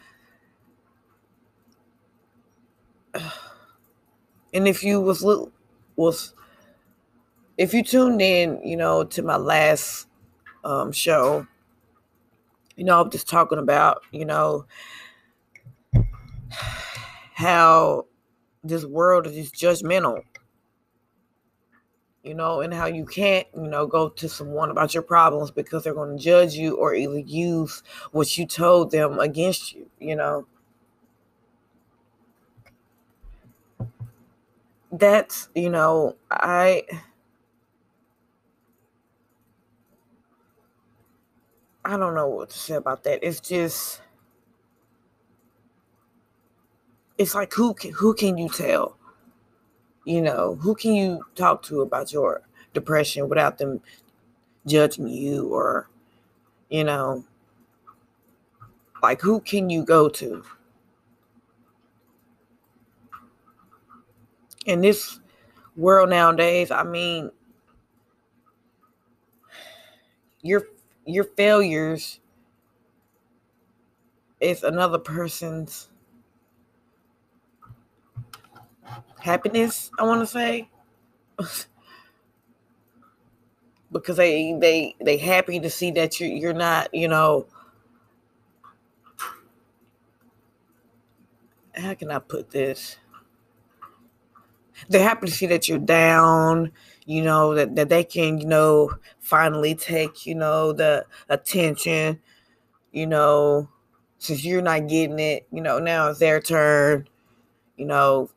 And 4.55 4.69
if 4.69 4.85
you 4.85 5.01
was 5.01 5.25
was 5.97 6.35
if 7.57 7.73
you 7.73 7.83
tuned 7.83 8.21
in, 8.21 8.61
you 8.63 8.77
know, 8.77 9.03
to 9.03 9.23
my 9.23 9.37
last 9.37 10.09
um, 10.63 10.93
show, 10.93 11.47
you 12.77 12.85
know, 12.85 13.01
I'm 13.01 13.11
just 13.11 13.31
talking 13.31 13.59
about, 13.59 14.03
you 14.13 14.27
know, 14.27 14.67
how 17.35 18.07
this 18.65 18.85
world 18.87 19.27
is 19.27 19.53
judgmental 19.53 20.23
you 22.23 22.35
know, 22.35 22.61
and 22.61 22.73
how 22.73 22.87
you 22.87 23.05
can't, 23.05 23.47
you 23.57 23.67
know, 23.67 23.87
go 23.87 24.09
to 24.09 24.29
someone 24.29 24.71
about 24.71 24.95
your 24.95 25.03
problems 25.03 25.51
because 25.51 25.83
they're 25.83 25.95
going 25.95 26.17
to 26.17 26.23
judge 26.23 26.55
you 26.55 26.77
or 26.77 26.95
either 26.95 27.19
use 27.19 27.83
what 28.13 28.39
you 28.39 28.47
told 28.47 28.93
them 28.93 29.19
against 29.19 29.73
you, 29.75 29.89
you 29.99 30.15
know. 30.15 30.47
That's, 34.91 35.49
you 35.55 35.71
know, 35.71 36.17
I 36.31 36.85
I 41.85 41.97
don't 41.97 42.15
know 42.15 42.27
what 42.29 42.51
to 42.51 42.59
say 42.59 42.75
about 42.75 43.05
that. 43.05 43.21
It's 43.23 43.41
just 43.41 44.01
it's 47.19 47.35
like 47.35 47.53
who 47.55 47.75
can 47.75 47.93
who 47.93 48.15
can 48.15 48.39
you 48.39 48.49
tell? 48.49 48.97
you 50.05 50.21
know, 50.21 50.57
who 50.57 50.75
can 50.75 50.95
you 50.95 51.25
talk 51.35 51.63
to 51.65 51.81
about 51.83 52.13
your 52.13 52.43
depression 52.75 53.29
without 53.29 53.59
them 53.59 53.81
judging 54.67 55.09
you 55.09 55.49
or, 55.55 55.89
You 56.71 56.85
know, 56.85 57.25
like 59.03 59.21
who 59.21 59.41
can 59.41 59.71
you 59.71 59.85
go 59.85 60.09
to? 60.09 60.45
In 64.67 64.81
this 64.81 65.21
world 65.77 66.11
nowadays, 66.11 66.71
I 66.71 66.85
mean, 66.85 67.31
your 70.43 70.67
your 71.07 71.25
failures 71.25 72.21
is 74.41 74.63
another 74.63 74.99
person's 74.99 75.89
happiness, 79.23 79.91
I 79.99 80.05
want 80.05 80.21
to 80.21 80.27
say. 80.27 80.69
because 83.93 84.17
they 84.17 84.55
they 84.61 84.97
they 85.01 85.17
happy 85.17 85.61
to 85.61 85.71
see 85.71 85.91
that 85.93 86.21
you 86.21 86.29
you're 86.29 86.53
not, 86.55 86.93
you 86.95 87.09
know, 87.09 87.47
how 91.75 91.95
can 91.95 92.11
I 92.11 92.19
put 92.19 92.51
this? 92.51 92.97
They're 94.89 95.03
happy 95.07 95.27
to 95.27 95.33
see 95.33 95.47
that 95.47 95.69
you're 95.69 95.79
down, 95.79 96.73
you 97.07 97.23
know, 97.23 97.55
that, 97.55 97.75
that 97.77 97.89
they 97.89 98.05
can, 98.05 98.39
you 98.39 98.47
know, 98.47 98.91
finally 99.21 99.75
take, 99.75 100.27
you 100.27 100.35
know, 100.35 100.73
the 100.73 101.07
attention, 101.29 102.21
you 102.93 103.07
know, 103.07 103.69
since 104.19 104.45
you're 104.45 104.63
not 104.63 104.89
getting 104.89 105.19
it, 105.19 105.47
you 105.53 105.61
know, 105.61 105.79
now 105.79 106.09
it's 106.11 106.21
their 106.21 106.41
turn, 106.41 107.09
you 107.77 107.87
know, 107.87 108.31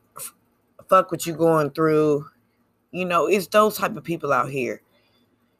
fuck 0.88 1.10
what 1.10 1.26
you're 1.26 1.36
going 1.36 1.70
through. 1.70 2.26
You 2.92 3.04
know, 3.04 3.26
it's 3.26 3.48
those 3.48 3.76
type 3.76 3.96
of 3.96 4.04
people 4.04 4.32
out 4.32 4.50
here, 4.50 4.80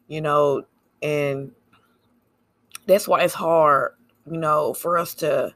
you 0.09 0.21
know, 0.21 0.64
and 1.02 1.52
that's 2.87 3.09
why 3.09 3.23
it's 3.23 3.35
hard, 3.35 3.92
you 4.30 4.38
know, 4.38 4.73
for 4.75 4.99
us 4.99 5.14
to 5.16 5.54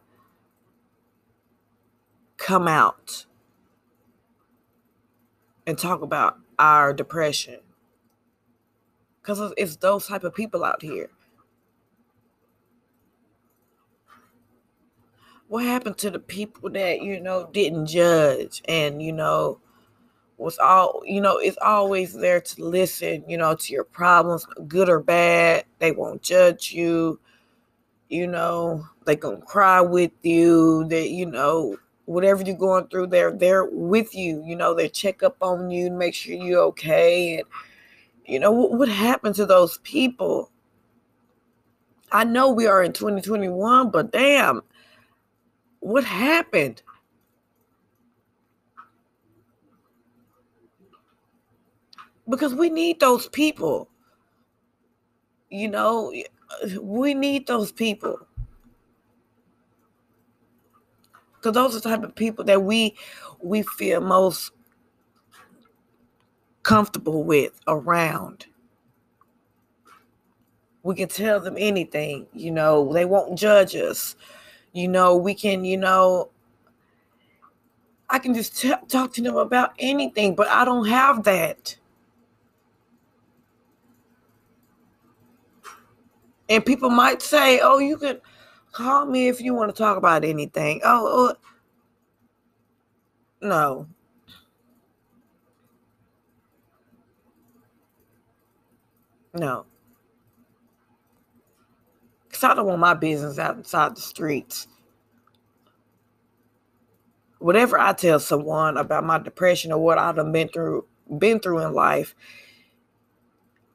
come 2.37 2.67
out 2.69 3.27
and 5.67 5.79
talk 5.79 6.03
about 6.03 6.39
our 6.59 6.93
depression 6.93 7.61
because 9.23 9.53
it's 9.57 9.77
those 9.77 10.07
type 10.07 10.25
of 10.25 10.35
people 10.35 10.65
out 10.65 10.83
here 10.83 11.11
what 15.51 15.65
happened 15.65 15.99
to 15.99 16.11
the 16.11 16.19
people 16.19 16.71
that 16.71 17.03
you 17.03 17.21
know 17.21 17.49
didn't 17.53 17.87
judge 17.87 18.63
and 18.69 19.03
you 19.03 19.13
know 19.13 19.61
was 20.39 20.59
all 20.59 21.03
you 21.05 21.21
know 21.21 21.37
it's 21.39 21.59
always 21.61 22.15
there 22.15 22.41
to 22.41 22.65
listen 22.65 23.23
you 23.29 23.37
know 23.37 23.55
to 23.55 23.73
your 23.73 23.85
problems 23.85 24.47
good 24.67 24.89
or 24.89 25.01
bad 25.01 25.65
they 25.79 25.93
won't 25.93 26.23
judge 26.23 26.73
you 26.73 27.21
you 28.09 28.27
know 28.27 28.83
they 29.05 29.15
gonna 29.17 29.41
cry 29.43 29.81
with 29.81 30.13
you 30.23 30.85
that 30.89 31.11
you 31.11 31.27
know 31.27 31.77
whatever 32.11 32.43
you're 32.43 32.57
going 32.57 32.89
through, 32.89 33.07
they're 33.07 33.33
they're 33.33 33.65
with 33.65 34.15
you. 34.15 34.43
You 34.45 34.57
know, 34.57 34.75
they 34.75 34.89
check 34.89 35.23
up 35.23 35.37
on 35.41 35.71
you, 35.71 35.91
make 35.91 36.15
sure 36.15 36.35
you're 36.35 36.63
okay. 36.65 37.39
And 37.39 37.45
you 38.27 38.41
know 38.41 38.51
what, 38.51 38.73
what 38.73 38.89
happened 38.89 39.37
to 39.37 39.47
those 39.47 39.79
people? 39.79 40.51
I 42.13 42.25
know 42.25 42.51
we 42.51 42.67
are 42.67 42.83
in 42.83 42.93
2021, 42.93 43.91
but 43.91 44.11
damn, 44.11 44.63
what 45.81 46.05
happened? 46.05 46.83
Because 52.29 52.55
we 52.55 52.71
need 52.71 53.01
those 53.01 53.29
people. 53.29 53.89
You 55.51 55.69
know, 55.69 56.13
we 56.81 57.13
need 57.15 57.47
those 57.47 57.73
people. 57.73 58.21
because 61.41 61.55
those 61.55 61.75
are 61.75 61.81
the 61.81 61.89
type 61.89 62.03
of 62.03 62.15
people 62.15 62.45
that 62.45 62.63
we 62.63 62.95
we 63.43 63.63
feel 63.63 64.01
most 64.01 64.53
comfortable 66.63 67.25
with 67.25 67.59
around 67.67 68.47
we 70.83 70.95
can 70.95 71.09
tell 71.09 71.41
them 71.41 71.55
anything 71.59 72.27
you 72.35 72.51
know 72.51 72.93
they 72.93 73.05
won't 73.07 73.39
judge 73.39 73.75
us 73.75 74.15
you 74.73 74.89
know 74.89 75.17
we 75.17 75.35
can 75.35 75.65
you 75.65 75.77
know 75.77 76.31
i 78.09 78.19
can 78.19 78.35
just 78.35 78.57
t- 78.59 78.73
talk 78.89 79.13
to 79.13 79.23
them 79.23 79.37
about 79.37 79.73
anything 79.79 80.35
but 80.35 80.49
i 80.49 80.65
don't 80.65 80.87
have 80.89 81.25
that 81.25 81.77
and 86.49 86.65
people 86.67 86.91
might 86.91 87.23
say 87.23 87.61
oh 87.63 87.79
you 87.79 87.97
can 87.97 88.21
Call 88.73 89.07
me 89.07 89.29
if 89.29 89.41
you 89.41 89.55
want 89.55 89.75
to 89.75 89.77
talk 89.77 89.97
about 89.97 90.25
anything. 90.25 90.81
Oh, 90.85 91.35
oh 93.43 93.47
no. 93.47 93.87
No. 99.35 99.67
Because 102.41 102.53
I 102.53 102.55
don't 102.55 102.67
want 102.69 102.81
my 102.81 102.95
business 102.95 103.39
outside 103.39 103.97
the 103.97 104.01
streets. 104.01 104.67
Whatever 107.39 107.79
I 107.79 107.93
tell 107.93 108.19
someone 108.19 108.79
about 108.79 109.05
my 109.05 109.19
depression 109.19 109.73
or 109.73 109.79
what 109.79 109.99
I've 109.99 110.17
been 110.33 110.49
through 110.49 110.87
been 111.19 111.41
through 111.41 111.59
in 111.59 111.75
life, 111.75 112.15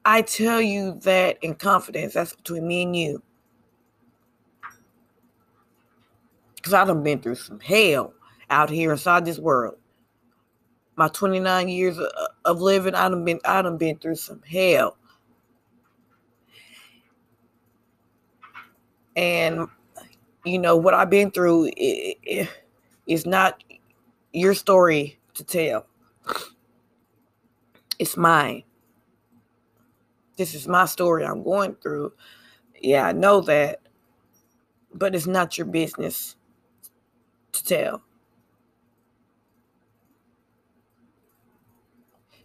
I 0.04 0.22
tell 0.22 0.60
you 0.60 0.98
that 1.02 1.38
in 1.42 1.54
confidence. 1.54 2.14
That's 2.14 2.34
between 2.34 2.66
me 2.66 2.82
and 2.82 2.96
you. 2.96 3.22
Because 6.56 6.74
I 6.74 6.84
done 6.84 7.04
been 7.04 7.20
through 7.20 7.36
some 7.36 7.60
hell 7.60 8.14
out 8.50 8.70
here 8.70 8.90
inside 8.90 9.24
this 9.24 9.38
world. 9.38 9.76
My 10.96 11.06
29 11.06 11.68
years 11.68 12.00
of 12.44 12.60
living, 12.60 12.96
I 12.96 13.08
done 13.08 13.24
been, 13.24 13.38
I 13.44 13.62
done 13.62 13.76
been 13.76 13.98
through 13.98 14.16
some 14.16 14.42
hell. 14.42 14.96
And 19.16 19.66
you 20.44 20.58
know 20.58 20.76
what 20.76 20.94
I've 20.94 21.10
been 21.10 21.30
through 21.30 21.70
it, 21.76 22.18
it, 22.22 22.48
is 23.06 23.26
not 23.26 23.64
your 24.32 24.54
story 24.54 25.18
to 25.34 25.44
tell. 25.44 25.86
It's 27.98 28.16
mine. 28.16 28.62
This 30.36 30.54
is 30.54 30.68
my 30.68 30.84
story 30.84 31.24
I'm 31.24 31.42
going 31.42 31.76
through. 31.76 32.12
Yeah, 32.80 33.06
I 33.06 33.12
know 33.12 33.40
that, 33.42 33.80
but 34.94 35.14
it's 35.14 35.26
not 35.26 35.56
your 35.56 35.66
business 35.66 36.36
to 37.52 37.64
tell. 37.64 38.02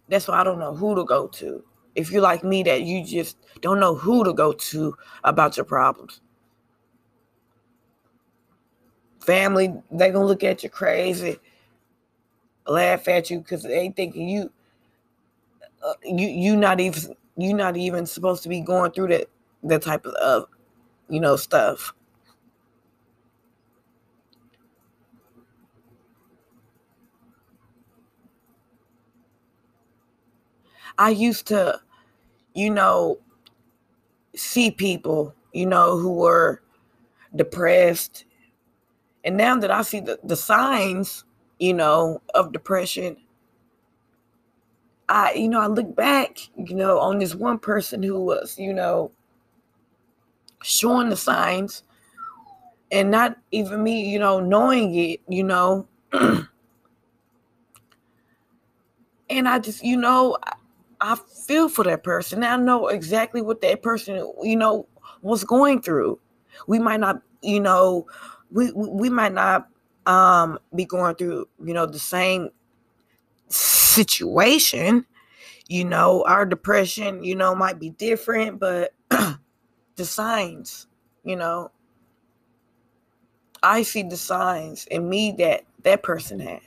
That's 0.08 0.28
why 0.28 0.40
I 0.40 0.44
don't 0.44 0.58
know 0.58 0.74
who 0.74 0.94
to 0.94 1.04
go 1.04 1.26
to. 1.28 1.64
If 1.94 2.10
you're 2.10 2.22
like 2.22 2.42
me, 2.42 2.62
that 2.62 2.82
you 2.82 3.04
just 3.04 3.36
don't 3.60 3.80
know 3.80 3.94
who 3.94 4.24
to 4.24 4.32
go 4.32 4.52
to 4.52 4.96
about 5.24 5.56
your 5.56 5.66
problems. 5.66 6.20
Family, 9.24 9.72
they 9.90 10.10
gonna 10.10 10.26
look 10.26 10.44
at 10.44 10.62
you 10.62 10.68
crazy, 10.70 11.38
laugh 12.66 13.08
at 13.08 13.30
you 13.30 13.38
because 13.38 13.62
they 13.62 13.90
thinking 13.90 14.28
you, 14.28 14.50
uh, 15.84 15.94
you 16.04 16.28
you 16.28 16.56
not 16.56 16.80
even 16.80 17.14
you 17.36 17.54
not 17.54 17.76
even 17.76 18.06
supposed 18.06 18.42
to 18.42 18.48
be 18.48 18.60
going 18.60 18.92
through 18.92 19.08
that 19.08 19.28
that 19.64 19.82
type 19.82 20.06
of, 20.06 20.14
uh, 20.20 20.44
you 21.08 21.20
know, 21.20 21.36
stuff. 21.36 21.94
I 30.98 31.10
used 31.10 31.46
to, 31.48 31.80
you 32.54 32.70
know, 32.70 33.18
see 34.34 34.70
people, 34.70 35.34
you 35.52 35.66
know, 35.66 35.98
who 35.98 36.12
were 36.12 36.62
depressed. 37.36 38.24
And 39.24 39.36
now 39.36 39.56
that 39.58 39.70
I 39.70 39.82
see 39.82 40.00
the, 40.00 40.18
the 40.24 40.36
signs, 40.36 41.24
you 41.58 41.74
know, 41.74 42.20
of 42.34 42.52
depression, 42.52 43.16
I, 45.08 45.34
you 45.34 45.48
know, 45.48 45.60
I 45.60 45.66
look 45.66 45.94
back, 45.94 46.38
you 46.56 46.74
know, 46.74 46.98
on 46.98 47.18
this 47.18 47.34
one 47.34 47.58
person 47.58 48.02
who 48.02 48.20
was, 48.20 48.58
you 48.58 48.72
know, 48.72 49.12
showing 50.62 51.08
the 51.10 51.16
signs 51.16 51.82
and 52.90 53.10
not 53.10 53.36
even 53.50 53.82
me, 53.82 54.08
you 54.08 54.18
know, 54.18 54.40
knowing 54.40 54.94
it, 54.94 55.20
you 55.28 55.44
know. 55.44 55.86
and 56.12 56.48
I 59.30 59.58
just, 59.58 59.82
you 59.82 59.96
know, 59.96 60.36
I 61.00 61.16
feel 61.16 61.68
for 61.68 61.84
that 61.84 62.04
person. 62.04 62.44
I 62.44 62.56
know 62.56 62.88
exactly 62.88 63.42
what 63.42 63.60
that 63.62 63.82
person, 63.82 64.32
you 64.42 64.56
know, 64.56 64.86
was 65.22 65.42
going 65.44 65.82
through. 65.82 66.20
We 66.66 66.78
might 66.78 67.00
not, 67.00 67.22
you 67.42 67.60
know, 67.60 68.06
we 68.52 68.72
we 68.72 69.10
might 69.10 69.32
not 69.34 69.68
um 70.06 70.58
be 70.74 70.84
going 70.84 71.14
through, 71.16 71.48
you 71.64 71.74
know, 71.74 71.86
the 71.86 71.98
same 71.98 72.50
situation. 73.48 75.06
You 75.68 75.84
know, 75.84 76.24
our 76.26 76.46
depression, 76.46 77.24
you 77.24 77.34
know, 77.36 77.54
might 77.54 77.78
be 77.78 77.90
different, 77.90 78.60
but 78.60 78.92
the 79.10 80.04
signs 80.04 80.86
you 81.24 81.36
know, 81.36 81.70
I 83.62 83.82
see 83.82 84.02
the 84.02 84.16
signs 84.16 84.86
in 84.86 85.08
me 85.08 85.32
that 85.38 85.64
that 85.84 86.02
person 86.02 86.40
had. 86.40 86.60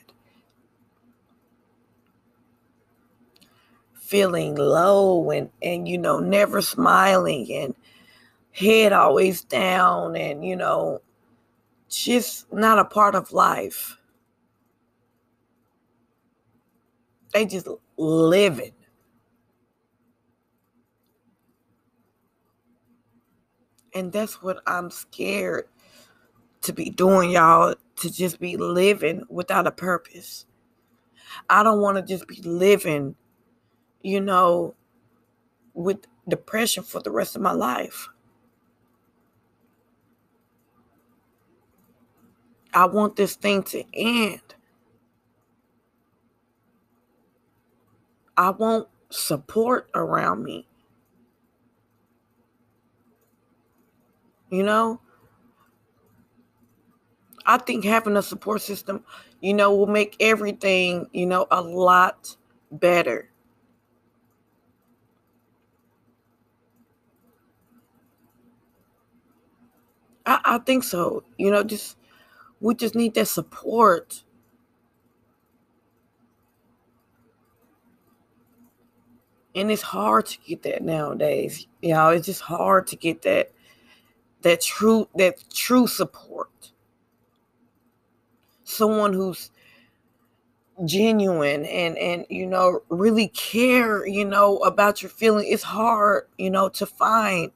Feeling 3.94 4.54
low 4.54 5.30
and, 5.30 5.50
and 5.62 5.88
you 5.88 5.98
know, 5.98 6.20
never 6.20 6.62
smiling 6.62 7.52
and 7.52 7.74
head 8.52 8.92
always 8.92 9.42
down 9.42 10.16
and, 10.16 10.44
you 10.44 10.56
know, 10.56 11.02
just 11.90 12.52
not 12.52 12.78
a 12.78 12.84
part 12.84 13.14
of 13.14 13.32
life. 13.32 13.98
They 17.32 17.46
just 17.46 17.68
living. 17.96 18.72
And 23.94 24.12
that's 24.12 24.42
what 24.42 24.60
I'm 24.66 24.90
scared 24.90 25.66
to 26.62 26.72
be 26.72 26.90
doing, 26.90 27.30
y'all, 27.30 27.74
to 27.96 28.10
just 28.10 28.40
be 28.40 28.56
living 28.56 29.22
without 29.28 29.66
a 29.66 29.70
purpose. 29.70 30.46
I 31.48 31.62
don't 31.62 31.80
want 31.80 31.96
to 31.96 32.02
just 32.02 32.26
be 32.26 32.42
living, 32.42 33.14
you 34.02 34.20
know, 34.20 34.74
with 35.74 36.06
depression 36.28 36.82
for 36.82 37.00
the 37.00 37.10
rest 37.10 37.36
of 37.36 37.42
my 37.42 37.52
life. 37.52 38.08
I 42.76 42.86
want 42.86 43.16
this 43.16 43.36
thing 43.36 43.64
to 43.64 43.84
end. 43.94 44.42
I 48.36 48.50
want 48.50 48.88
support 49.10 49.88
around 49.94 50.42
me. 50.44 50.66
You 54.50 54.62
know, 54.62 55.00
I 57.46 57.58
think 57.58 57.84
having 57.84 58.16
a 58.16 58.22
support 58.22 58.62
system, 58.62 59.04
you 59.40 59.54
know, 59.54 59.74
will 59.74 59.86
make 59.86 60.16
everything, 60.20 61.08
you 61.12 61.26
know, 61.26 61.46
a 61.50 61.60
lot 61.62 62.36
better. 62.70 63.30
I, 70.26 70.40
I 70.44 70.58
think 70.58 70.84
so. 70.84 71.24
You 71.38 71.50
know, 71.50 71.62
just 71.62 71.96
we 72.60 72.74
just 72.74 72.94
need 72.94 73.14
that 73.14 73.28
support. 73.28 74.24
And 79.54 79.70
it's 79.70 79.82
hard 79.82 80.26
to 80.26 80.38
get 80.46 80.62
that 80.64 80.82
nowadays. 80.82 81.66
Know, 81.82 82.10
it's 82.10 82.26
just 82.26 82.42
hard 82.42 82.86
to 82.88 82.96
get 82.96 83.22
that 83.22 83.52
that 84.42 84.60
true 84.60 85.08
that 85.16 85.42
true 85.52 85.86
support 85.86 86.72
someone 88.64 89.12
who's 89.12 89.50
genuine 90.84 91.64
and 91.64 91.96
and 91.96 92.26
you 92.28 92.46
know 92.46 92.80
really 92.90 93.28
care 93.28 94.06
you 94.06 94.24
know 94.24 94.58
about 94.58 95.02
your 95.02 95.08
feeling 95.10 95.46
it's 95.48 95.62
hard 95.62 96.26
you 96.36 96.50
know 96.50 96.68
to 96.68 96.84
find 96.84 97.50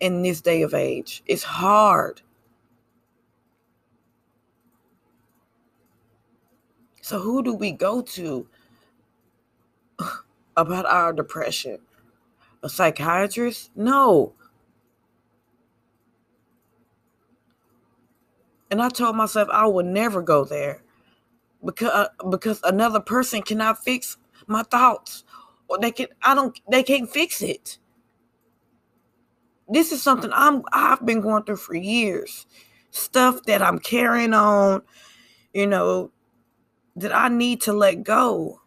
in 0.00 0.22
this 0.22 0.40
day 0.42 0.62
of 0.62 0.74
age 0.74 1.22
it's 1.26 1.42
hard 1.42 2.20
so 7.04 7.20
who 7.20 7.42
do 7.42 7.54
we 7.54 7.72
go 7.72 8.02
to 8.02 8.48
about 10.56 10.86
our 10.86 11.12
depression 11.12 11.78
a 12.62 12.68
psychiatrist 12.68 13.70
no 13.76 14.34
And 18.70 18.82
I 18.82 18.90
told 18.90 19.16
myself 19.16 19.48
I 19.52 19.66
would 19.68 19.86
never 19.86 20.22
go 20.22 20.44
there 20.44 20.82
because 21.64 21.90
uh, 21.90 22.28
because 22.30 22.60
another 22.64 23.00
person 23.00 23.42
cannot 23.42 23.84
fix 23.84 24.16
my 24.46 24.62
thoughts 24.64 25.24
or 25.68 25.78
they 25.78 25.90
can 25.92 26.08
I 26.22 26.34
don't 26.34 26.58
they 26.70 26.82
can't 26.82 27.10
fix 27.10 27.42
it. 27.42 27.78
This 29.68 29.92
is 29.92 30.02
something 30.02 30.30
I'm 30.34 30.62
I've 30.72 31.04
been 31.06 31.20
going 31.20 31.44
through 31.44 31.56
for 31.56 31.74
years. 31.76 32.46
Stuff 32.90 33.44
that 33.44 33.62
I'm 33.62 33.78
carrying 33.78 34.34
on, 34.34 34.82
you 35.54 35.66
know, 35.66 36.12
that 36.96 37.14
I 37.14 37.28
need 37.28 37.60
to 37.62 37.72
let 37.72 38.02
go. 38.02 38.60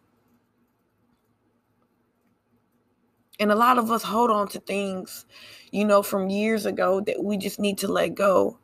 And 3.40 3.52
a 3.52 3.54
lot 3.54 3.78
of 3.78 3.90
us 3.90 4.02
hold 4.02 4.30
on 4.30 4.48
to 4.48 4.60
things, 4.60 5.24
you 5.70 5.84
know, 5.84 6.02
from 6.02 6.28
years 6.28 6.66
ago 6.66 7.00
that 7.02 7.22
we 7.22 7.36
just 7.36 7.60
need 7.60 7.78
to 7.78 7.88
let 7.88 8.14
go, 8.14 8.58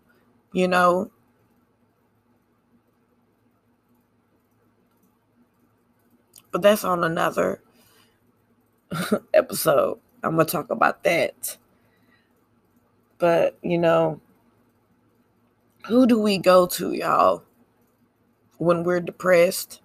you 0.53 0.67
know. 0.67 1.11
But 6.51 6.63
that's 6.63 6.85
on 6.85 7.05
another 7.05 7.61
episode. 9.35 9.99
I'm 10.23 10.35
going 10.35 10.47
to 10.47 10.53
talk 10.53 10.71
about 10.71 11.05
that. 11.05 11.57
But, 13.19 13.59
you 13.63 13.79
know, 13.79 14.21
who 15.87 16.07
do 16.07 16.19
we 16.19 16.39
go 16.39 16.67
to, 16.67 16.93
y'all, 16.93 17.43
when 18.59 18.83
we're 18.83 19.01
depressed? 19.01 19.81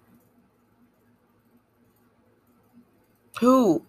Who? 3.40 3.84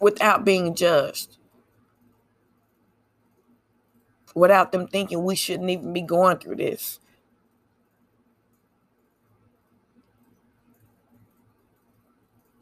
Without 0.00 0.44
being 0.44 0.74
judged. 0.74 1.36
Without 4.34 4.72
them 4.72 4.88
thinking 4.88 5.24
we 5.24 5.36
shouldn't 5.36 5.70
even 5.70 5.92
be 5.92 6.02
going 6.02 6.38
through 6.38 6.56
this. 6.56 6.98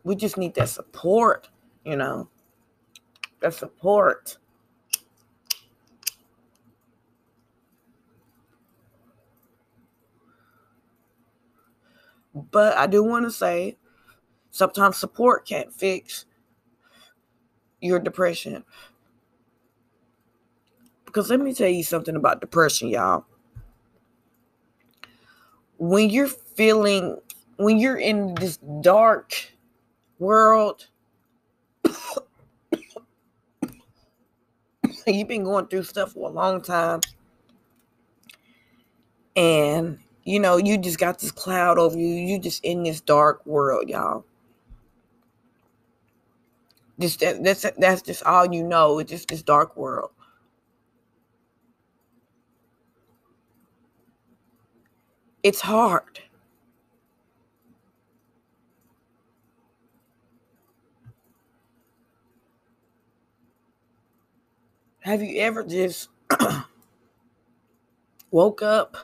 we 0.05 0.17
just 0.17 0.37
need 0.37 0.55
that 0.55 0.69
support, 0.69 1.49
you 1.85 1.97
know, 1.97 2.29
that 3.41 3.55
support. 3.55 4.39
But 12.35 12.77
I 12.77 12.87
do 12.87 13.03
want 13.03 13.25
to 13.27 13.31
say 13.31 13.77
sometimes 14.51 14.97
support 14.97 15.47
can't 15.47 15.73
fix 15.73 16.25
your 17.81 17.99
depression. 17.99 18.65
Because 21.05 21.29
let 21.31 21.41
me 21.41 21.53
tell 21.53 21.69
you 21.69 21.83
something 21.83 22.17
about 22.17 22.41
depression, 22.41 22.89
y'all. 22.89 23.27
When 25.79 26.09
you're 26.09 26.29
feeling, 26.29 27.19
when 27.57 27.79
you're 27.79 27.99
in 27.99 28.35
this 28.37 28.57
dark, 28.81 29.53
world. 30.23 30.87
You've 35.07 35.29
been 35.29 35.45
going 35.45 35.67
through 35.67 35.83
stuff 35.83 36.13
for 36.13 36.31
a 36.31 36.33
long 36.33 36.63
time. 36.63 37.01
And, 39.35 39.99
you 40.25 40.41
know, 40.41 40.57
you 40.57 40.79
just 40.79 40.99
got 40.99 41.19
this 41.19 41.33
cloud 41.33 41.79
over 41.79 41.99
you. 41.99 42.07
You 42.07 42.39
just 42.39 42.65
in 42.65 42.83
this 42.85 43.01
dark 43.01 43.45
world, 43.47 43.89
y'all. 43.89 44.25
Just 46.99 47.21
that, 47.21 47.43
that's 47.43 47.67
that's 47.79 48.03
just 48.03 48.23
all 48.25 48.53
you 48.53 48.63
know. 48.63 48.99
It's 48.99 49.11
just 49.11 49.29
this 49.29 49.43
dark 49.43 49.77
world. 49.77 50.11
It's 55.43 55.61
hard. 55.61 56.21
Have 65.01 65.23
you 65.23 65.41
ever 65.41 65.65
just 65.65 66.09
woke 68.31 68.63
up 68.63 68.97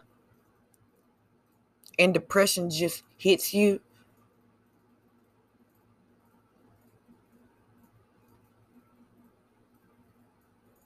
and 1.99 2.15
depression 2.15 2.71
just 2.71 3.03
hits 3.17 3.53
you? 3.53 3.81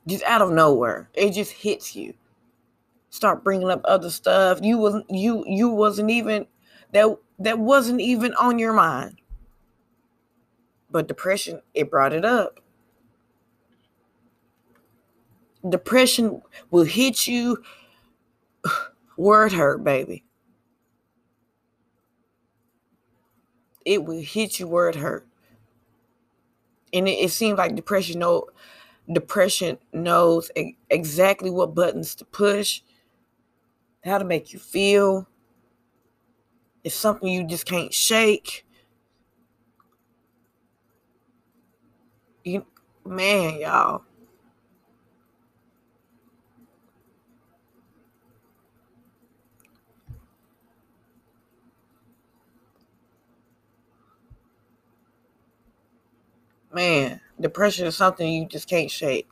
Just 0.06 0.24
out 0.24 0.42
of 0.42 0.50
nowhere, 0.50 1.08
it 1.14 1.30
just 1.30 1.52
hits 1.52 1.94
you. 1.94 2.14
Start 3.10 3.44
bringing 3.44 3.70
up 3.70 3.82
other 3.84 4.10
stuff. 4.10 4.58
You 4.62 4.78
wasn't 4.78 5.08
you 5.10 5.44
you 5.46 5.68
wasn't 5.68 6.10
even 6.10 6.46
that 6.92 7.16
that 7.38 7.58
wasn't 7.58 8.00
even 8.00 8.34
on 8.34 8.58
your 8.58 8.72
mind. 8.72 9.20
But 10.90 11.08
depression, 11.08 11.62
it 11.74 11.90
brought 11.90 12.12
it 12.12 12.24
up 12.24 12.58
depression 15.68 16.42
will 16.70 16.84
hit 16.84 17.26
you 17.26 17.62
Word 19.16 19.52
hurt, 19.52 19.84
baby. 19.84 20.24
It 23.84 24.04
will 24.04 24.20
hit 24.22 24.60
you 24.60 24.68
where 24.68 24.88
it 24.88 24.96
hurt. 24.96 25.26
And 26.92 27.08
it, 27.08 27.12
it 27.12 27.30
seems 27.30 27.58
like 27.58 27.74
depression, 27.74 28.20
know, 28.20 28.46
depression 29.10 29.78
knows 29.92 30.50
exactly 30.90 31.50
what 31.50 31.74
buttons 31.74 32.14
to 32.16 32.24
push, 32.24 32.82
how 34.04 34.18
to 34.18 34.24
make 34.24 34.52
you 34.52 34.58
feel. 34.58 35.26
It's 36.84 36.94
something 36.94 37.28
you 37.28 37.46
just 37.46 37.66
can't 37.66 37.94
shake. 37.94 38.66
You 42.44 42.66
man, 43.04 43.60
y'all. 43.60 44.02
Man, 56.72 57.20
depression 57.40 57.86
is 57.86 57.96
something 57.96 58.32
you 58.32 58.46
just 58.46 58.68
can't 58.68 58.90
shake. 58.90 59.28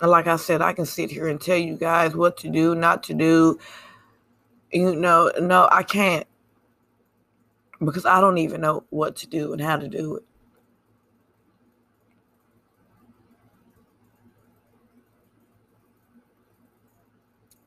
And 0.00 0.10
like 0.10 0.26
I 0.26 0.36
said, 0.36 0.62
I 0.62 0.72
can 0.72 0.86
sit 0.86 1.10
here 1.10 1.28
and 1.28 1.40
tell 1.40 1.56
you 1.56 1.76
guys 1.76 2.14
what 2.14 2.36
to 2.38 2.48
do, 2.48 2.74
not 2.74 3.02
to 3.04 3.14
do. 3.14 3.58
You 4.72 4.96
know, 4.96 5.30
no, 5.40 5.68
I 5.70 5.82
can't. 5.82 6.26
Because 7.84 8.06
I 8.06 8.20
don't 8.20 8.38
even 8.38 8.60
know 8.60 8.84
what 8.90 9.16
to 9.16 9.26
do 9.26 9.52
and 9.52 9.60
how 9.60 9.76
to 9.76 9.88
do 9.88 10.16
it. 10.16 10.24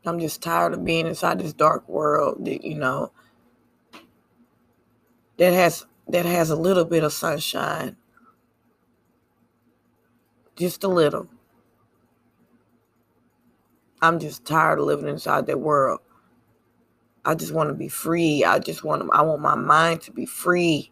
I'm 0.06 0.20
just 0.20 0.42
tired 0.42 0.74
of 0.74 0.86
being 0.86 1.06
inside 1.06 1.40
this 1.40 1.54
dark 1.54 1.88
world 1.90 2.46
that, 2.46 2.64
you 2.64 2.76
know, 2.76 3.12
that 5.38 5.54
has 5.54 5.86
that 6.10 6.26
has 6.26 6.50
a 6.50 6.56
little 6.56 6.86
bit 6.86 7.04
of 7.04 7.14
sunshine. 7.14 7.98
Just 10.56 10.84
a 10.84 10.88
little. 10.88 11.28
I'm 14.02 14.20
just 14.20 14.46
tired 14.46 14.80
of 14.80 14.86
living 14.86 15.10
inside 15.10 15.48
that 15.48 15.60
world. 15.60 16.00
I 17.26 17.36
just 17.36 17.54
want 17.54 17.70
to 17.70 17.74
be 17.74 17.90
free. 17.90 18.44
I 18.44 18.60
just 18.60 18.84
want 18.84 19.10
I 19.14 19.22
want 19.22 19.42
my 19.42 19.56
mind 19.56 20.02
to 20.04 20.12
be 20.12 20.26
free. 20.26 20.92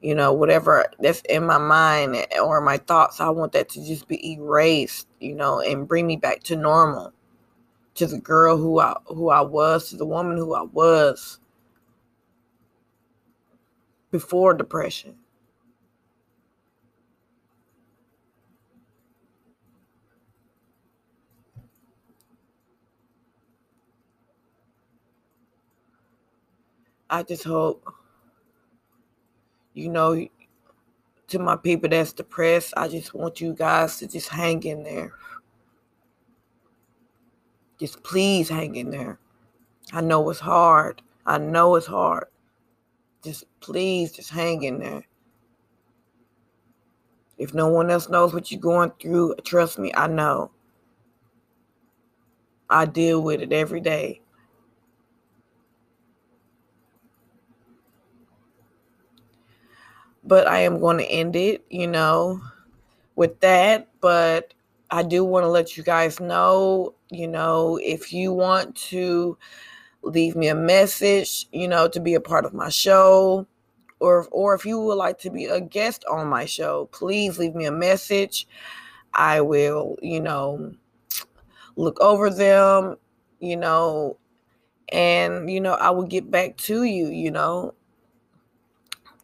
You 0.00 0.14
know, 0.14 0.32
whatever 0.32 0.86
that's 1.00 1.22
in 1.28 1.44
my 1.44 1.58
mind 1.58 2.26
or 2.42 2.60
my 2.60 2.76
thoughts, 2.76 3.20
I 3.20 3.28
want 3.30 3.52
that 3.52 3.68
to 3.70 3.84
just 3.84 4.08
be 4.08 4.32
erased, 4.32 5.08
you 5.20 5.34
know, 5.34 5.60
and 5.60 5.88
bring 5.88 6.06
me 6.06 6.16
back 6.16 6.42
to 6.44 6.56
normal. 6.56 7.12
To 7.96 8.06
the 8.06 8.18
girl 8.20 8.58
who 8.58 8.78
I 8.80 8.96
who 9.06 9.30
I 9.30 9.40
was, 9.40 9.90
to 9.90 9.96
the 9.96 10.06
woman 10.06 10.36
who 10.36 10.54
I 10.54 10.62
was 10.62 11.38
before 14.10 14.54
depression. 14.54 15.16
I 27.08 27.22
just 27.22 27.44
hope, 27.44 27.84
you 29.74 29.88
know, 29.88 30.26
to 31.28 31.38
my 31.38 31.56
people 31.56 31.88
that's 31.88 32.12
depressed, 32.12 32.74
I 32.76 32.88
just 32.88 33.14
want 33.14 33.40
you 33.40 33.52
guys 33.54 33.98
to 33.98 34.08
just 34.08 34.28
hang 34.28 34.62
in 34.64 34.82
there. 34.82 35.12
Just 37.78 38.02
please 38.02 38.48
hang 38.48 38.76
in 38.76 38.90
there. 38.90 39.18
I 39.92 40.00
know 40.00 40.28
it's 40.30 40.40
hard. 40.40 41.02
I 41.26 41.38
know 41.38 41.76
it's 41.76 41.86
hard. 41.86 42.26
Just 43.26 43.44
please, 43.60 44.12
just 44.12 44.30
hang 44.30 44.62
in 44.62 44.78
there. 44.78 45.04
If 47.36 47.52
no 47.52 47.68
one 47.68 47.90
else 47.90 48.08
knows 48.08 48.32
what 48.32 48.50
you're 48.50 48.60
going 48.60 48.92
through, 49.00 49.34
trust 49.44 49.78
me, 49.78 49.92
I 49.94 50.06
know. 50.06 50.50
I 52.70 52.86
deal 52.86 53.22
with 53.22 53.42
it 53.42 53.52
every 53.52 53.80
day. 53.80 54.22
but 60.26 60.48
I 60.48 60.60
am 60.60 60.80
going 60.80 60.98
to 60.98 61.06
end 61.06 61.36
it, 61.36 61.64
you 61.70 61.86
know, 61.86 62.40
with 63.14 63.38
that. 63.40 63.88
But 64.00 64.52
I 64.90 65.02
do 65.02 65.24
want 65.24 65.44
to 65.44 65.48
let 65.48 65.76
you 65.76 65.82
guys 65.82 66.20
know, 66.20 66.94
you 67.10 67.28
know, 67.28 67.78
if 67.82 68.12
you 68.12 68.32
want 68.32 68.74
to 68.76 69.38
leave 70.06 70.36
me 70.36 70.48
a 70.48 70.54
message, 70.54 71.46
you 71.52 71.68
know, 71.68 71.88
to 71.88 72.00
be 72.00 72.14
a 72.14 72.20
part 72.20 72.44
of 72.44 72.54
my 72.54 72.68
show, 72.68 73.46
or 74.00 74.26
or 74.30 74.54
if 74.54 74.64
you 74.64 74.80
would 74.80 74.94
like 74.96 75.18
to 75.20 75.30
be 75.30 75.46
a 75.46 75.60
guest 75.60 76.04
on 76.10 76.28
my 76.28 76.44
show, 76.44 76.86
please 76.92 77.38
leave 77.38 77.54
me 77.54 77.66
a 77.66 77.72
message. 77.72 78.46
I 79.14 79.40
will, 79.40 79.96
you 80.02 80.20
know, 80.20 80.72
look 81.76 82.00
over 82.00 82.30
them, 82.30 82.96
you 83.40 83.56
know, 83.56 84.18
and 84.90 85.50
you 85.50 85.60
know, 85.60 85.74
I 85.74 85.90
will 85.90 86.06
get 86.06 86.30
back 86.30 86.56
to 86.58 86.84
you, 86.84 87.08
you 87.08 87.30
know 87.30 87.74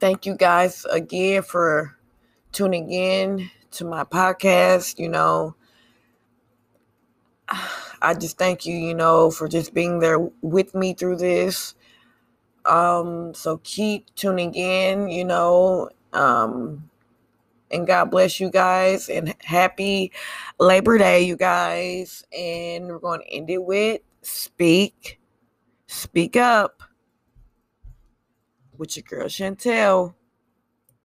thank 0.02 0.26
you 0.26 0.34
guys 0.34 0.84
again 0.90 1.40
for 1.42 1.96
tuning 2.50 2.90
in 2.90 3.48
to 3.70 3.84
my 3.84 4.02
podcast. 4.02 4.98
You 4.98 5.08
know, 5.08 5.54
I 8.02 8.14
just 8.14 8.36
thank 8.36 8.66
you, 8.66 8.74
you 8.74 8.94
know, 8.94 9.30
for 9.30 9.46
just 9.46 9.72
being 9.72 10.00
there 10.00 10.18
with 10.42 10.74
me 10.74 10.92
through 10.92 11.16
this. 11.16 11.74
Um, 12.64 13.32
so 13.32 13.60
keep 13.62 14.12
tuning 14.16 14.54
in, 14.54 15.08
you 15.08 15.24
know, 15.24 15.88
um, 16.12 16.90
and 17.70 17.86
God 17.86 18.10
bless 18.10 18.40
you 18.40 18.50
guys 18.50 19.08
and 19.08 19.34
happy 19.44 20.12
Labor 20.58 20.98
Day, 20.98 21.22
you 21.22 21.36
guys. 21.36 22.24
And 22.36 22.88
we're 22.88 22.98
going 22.98 23.20
to 23.20 23.32
end 23.32 23.48
it 23.50 23.62
with 23.62 24.00
speak, 24.22 25.20
speak 25.86 26.36
up 26.36 26.82
with 28.76 28.96
your 28.96 29.04
girl 29.04 29.28
Chantel. 29.28 30.14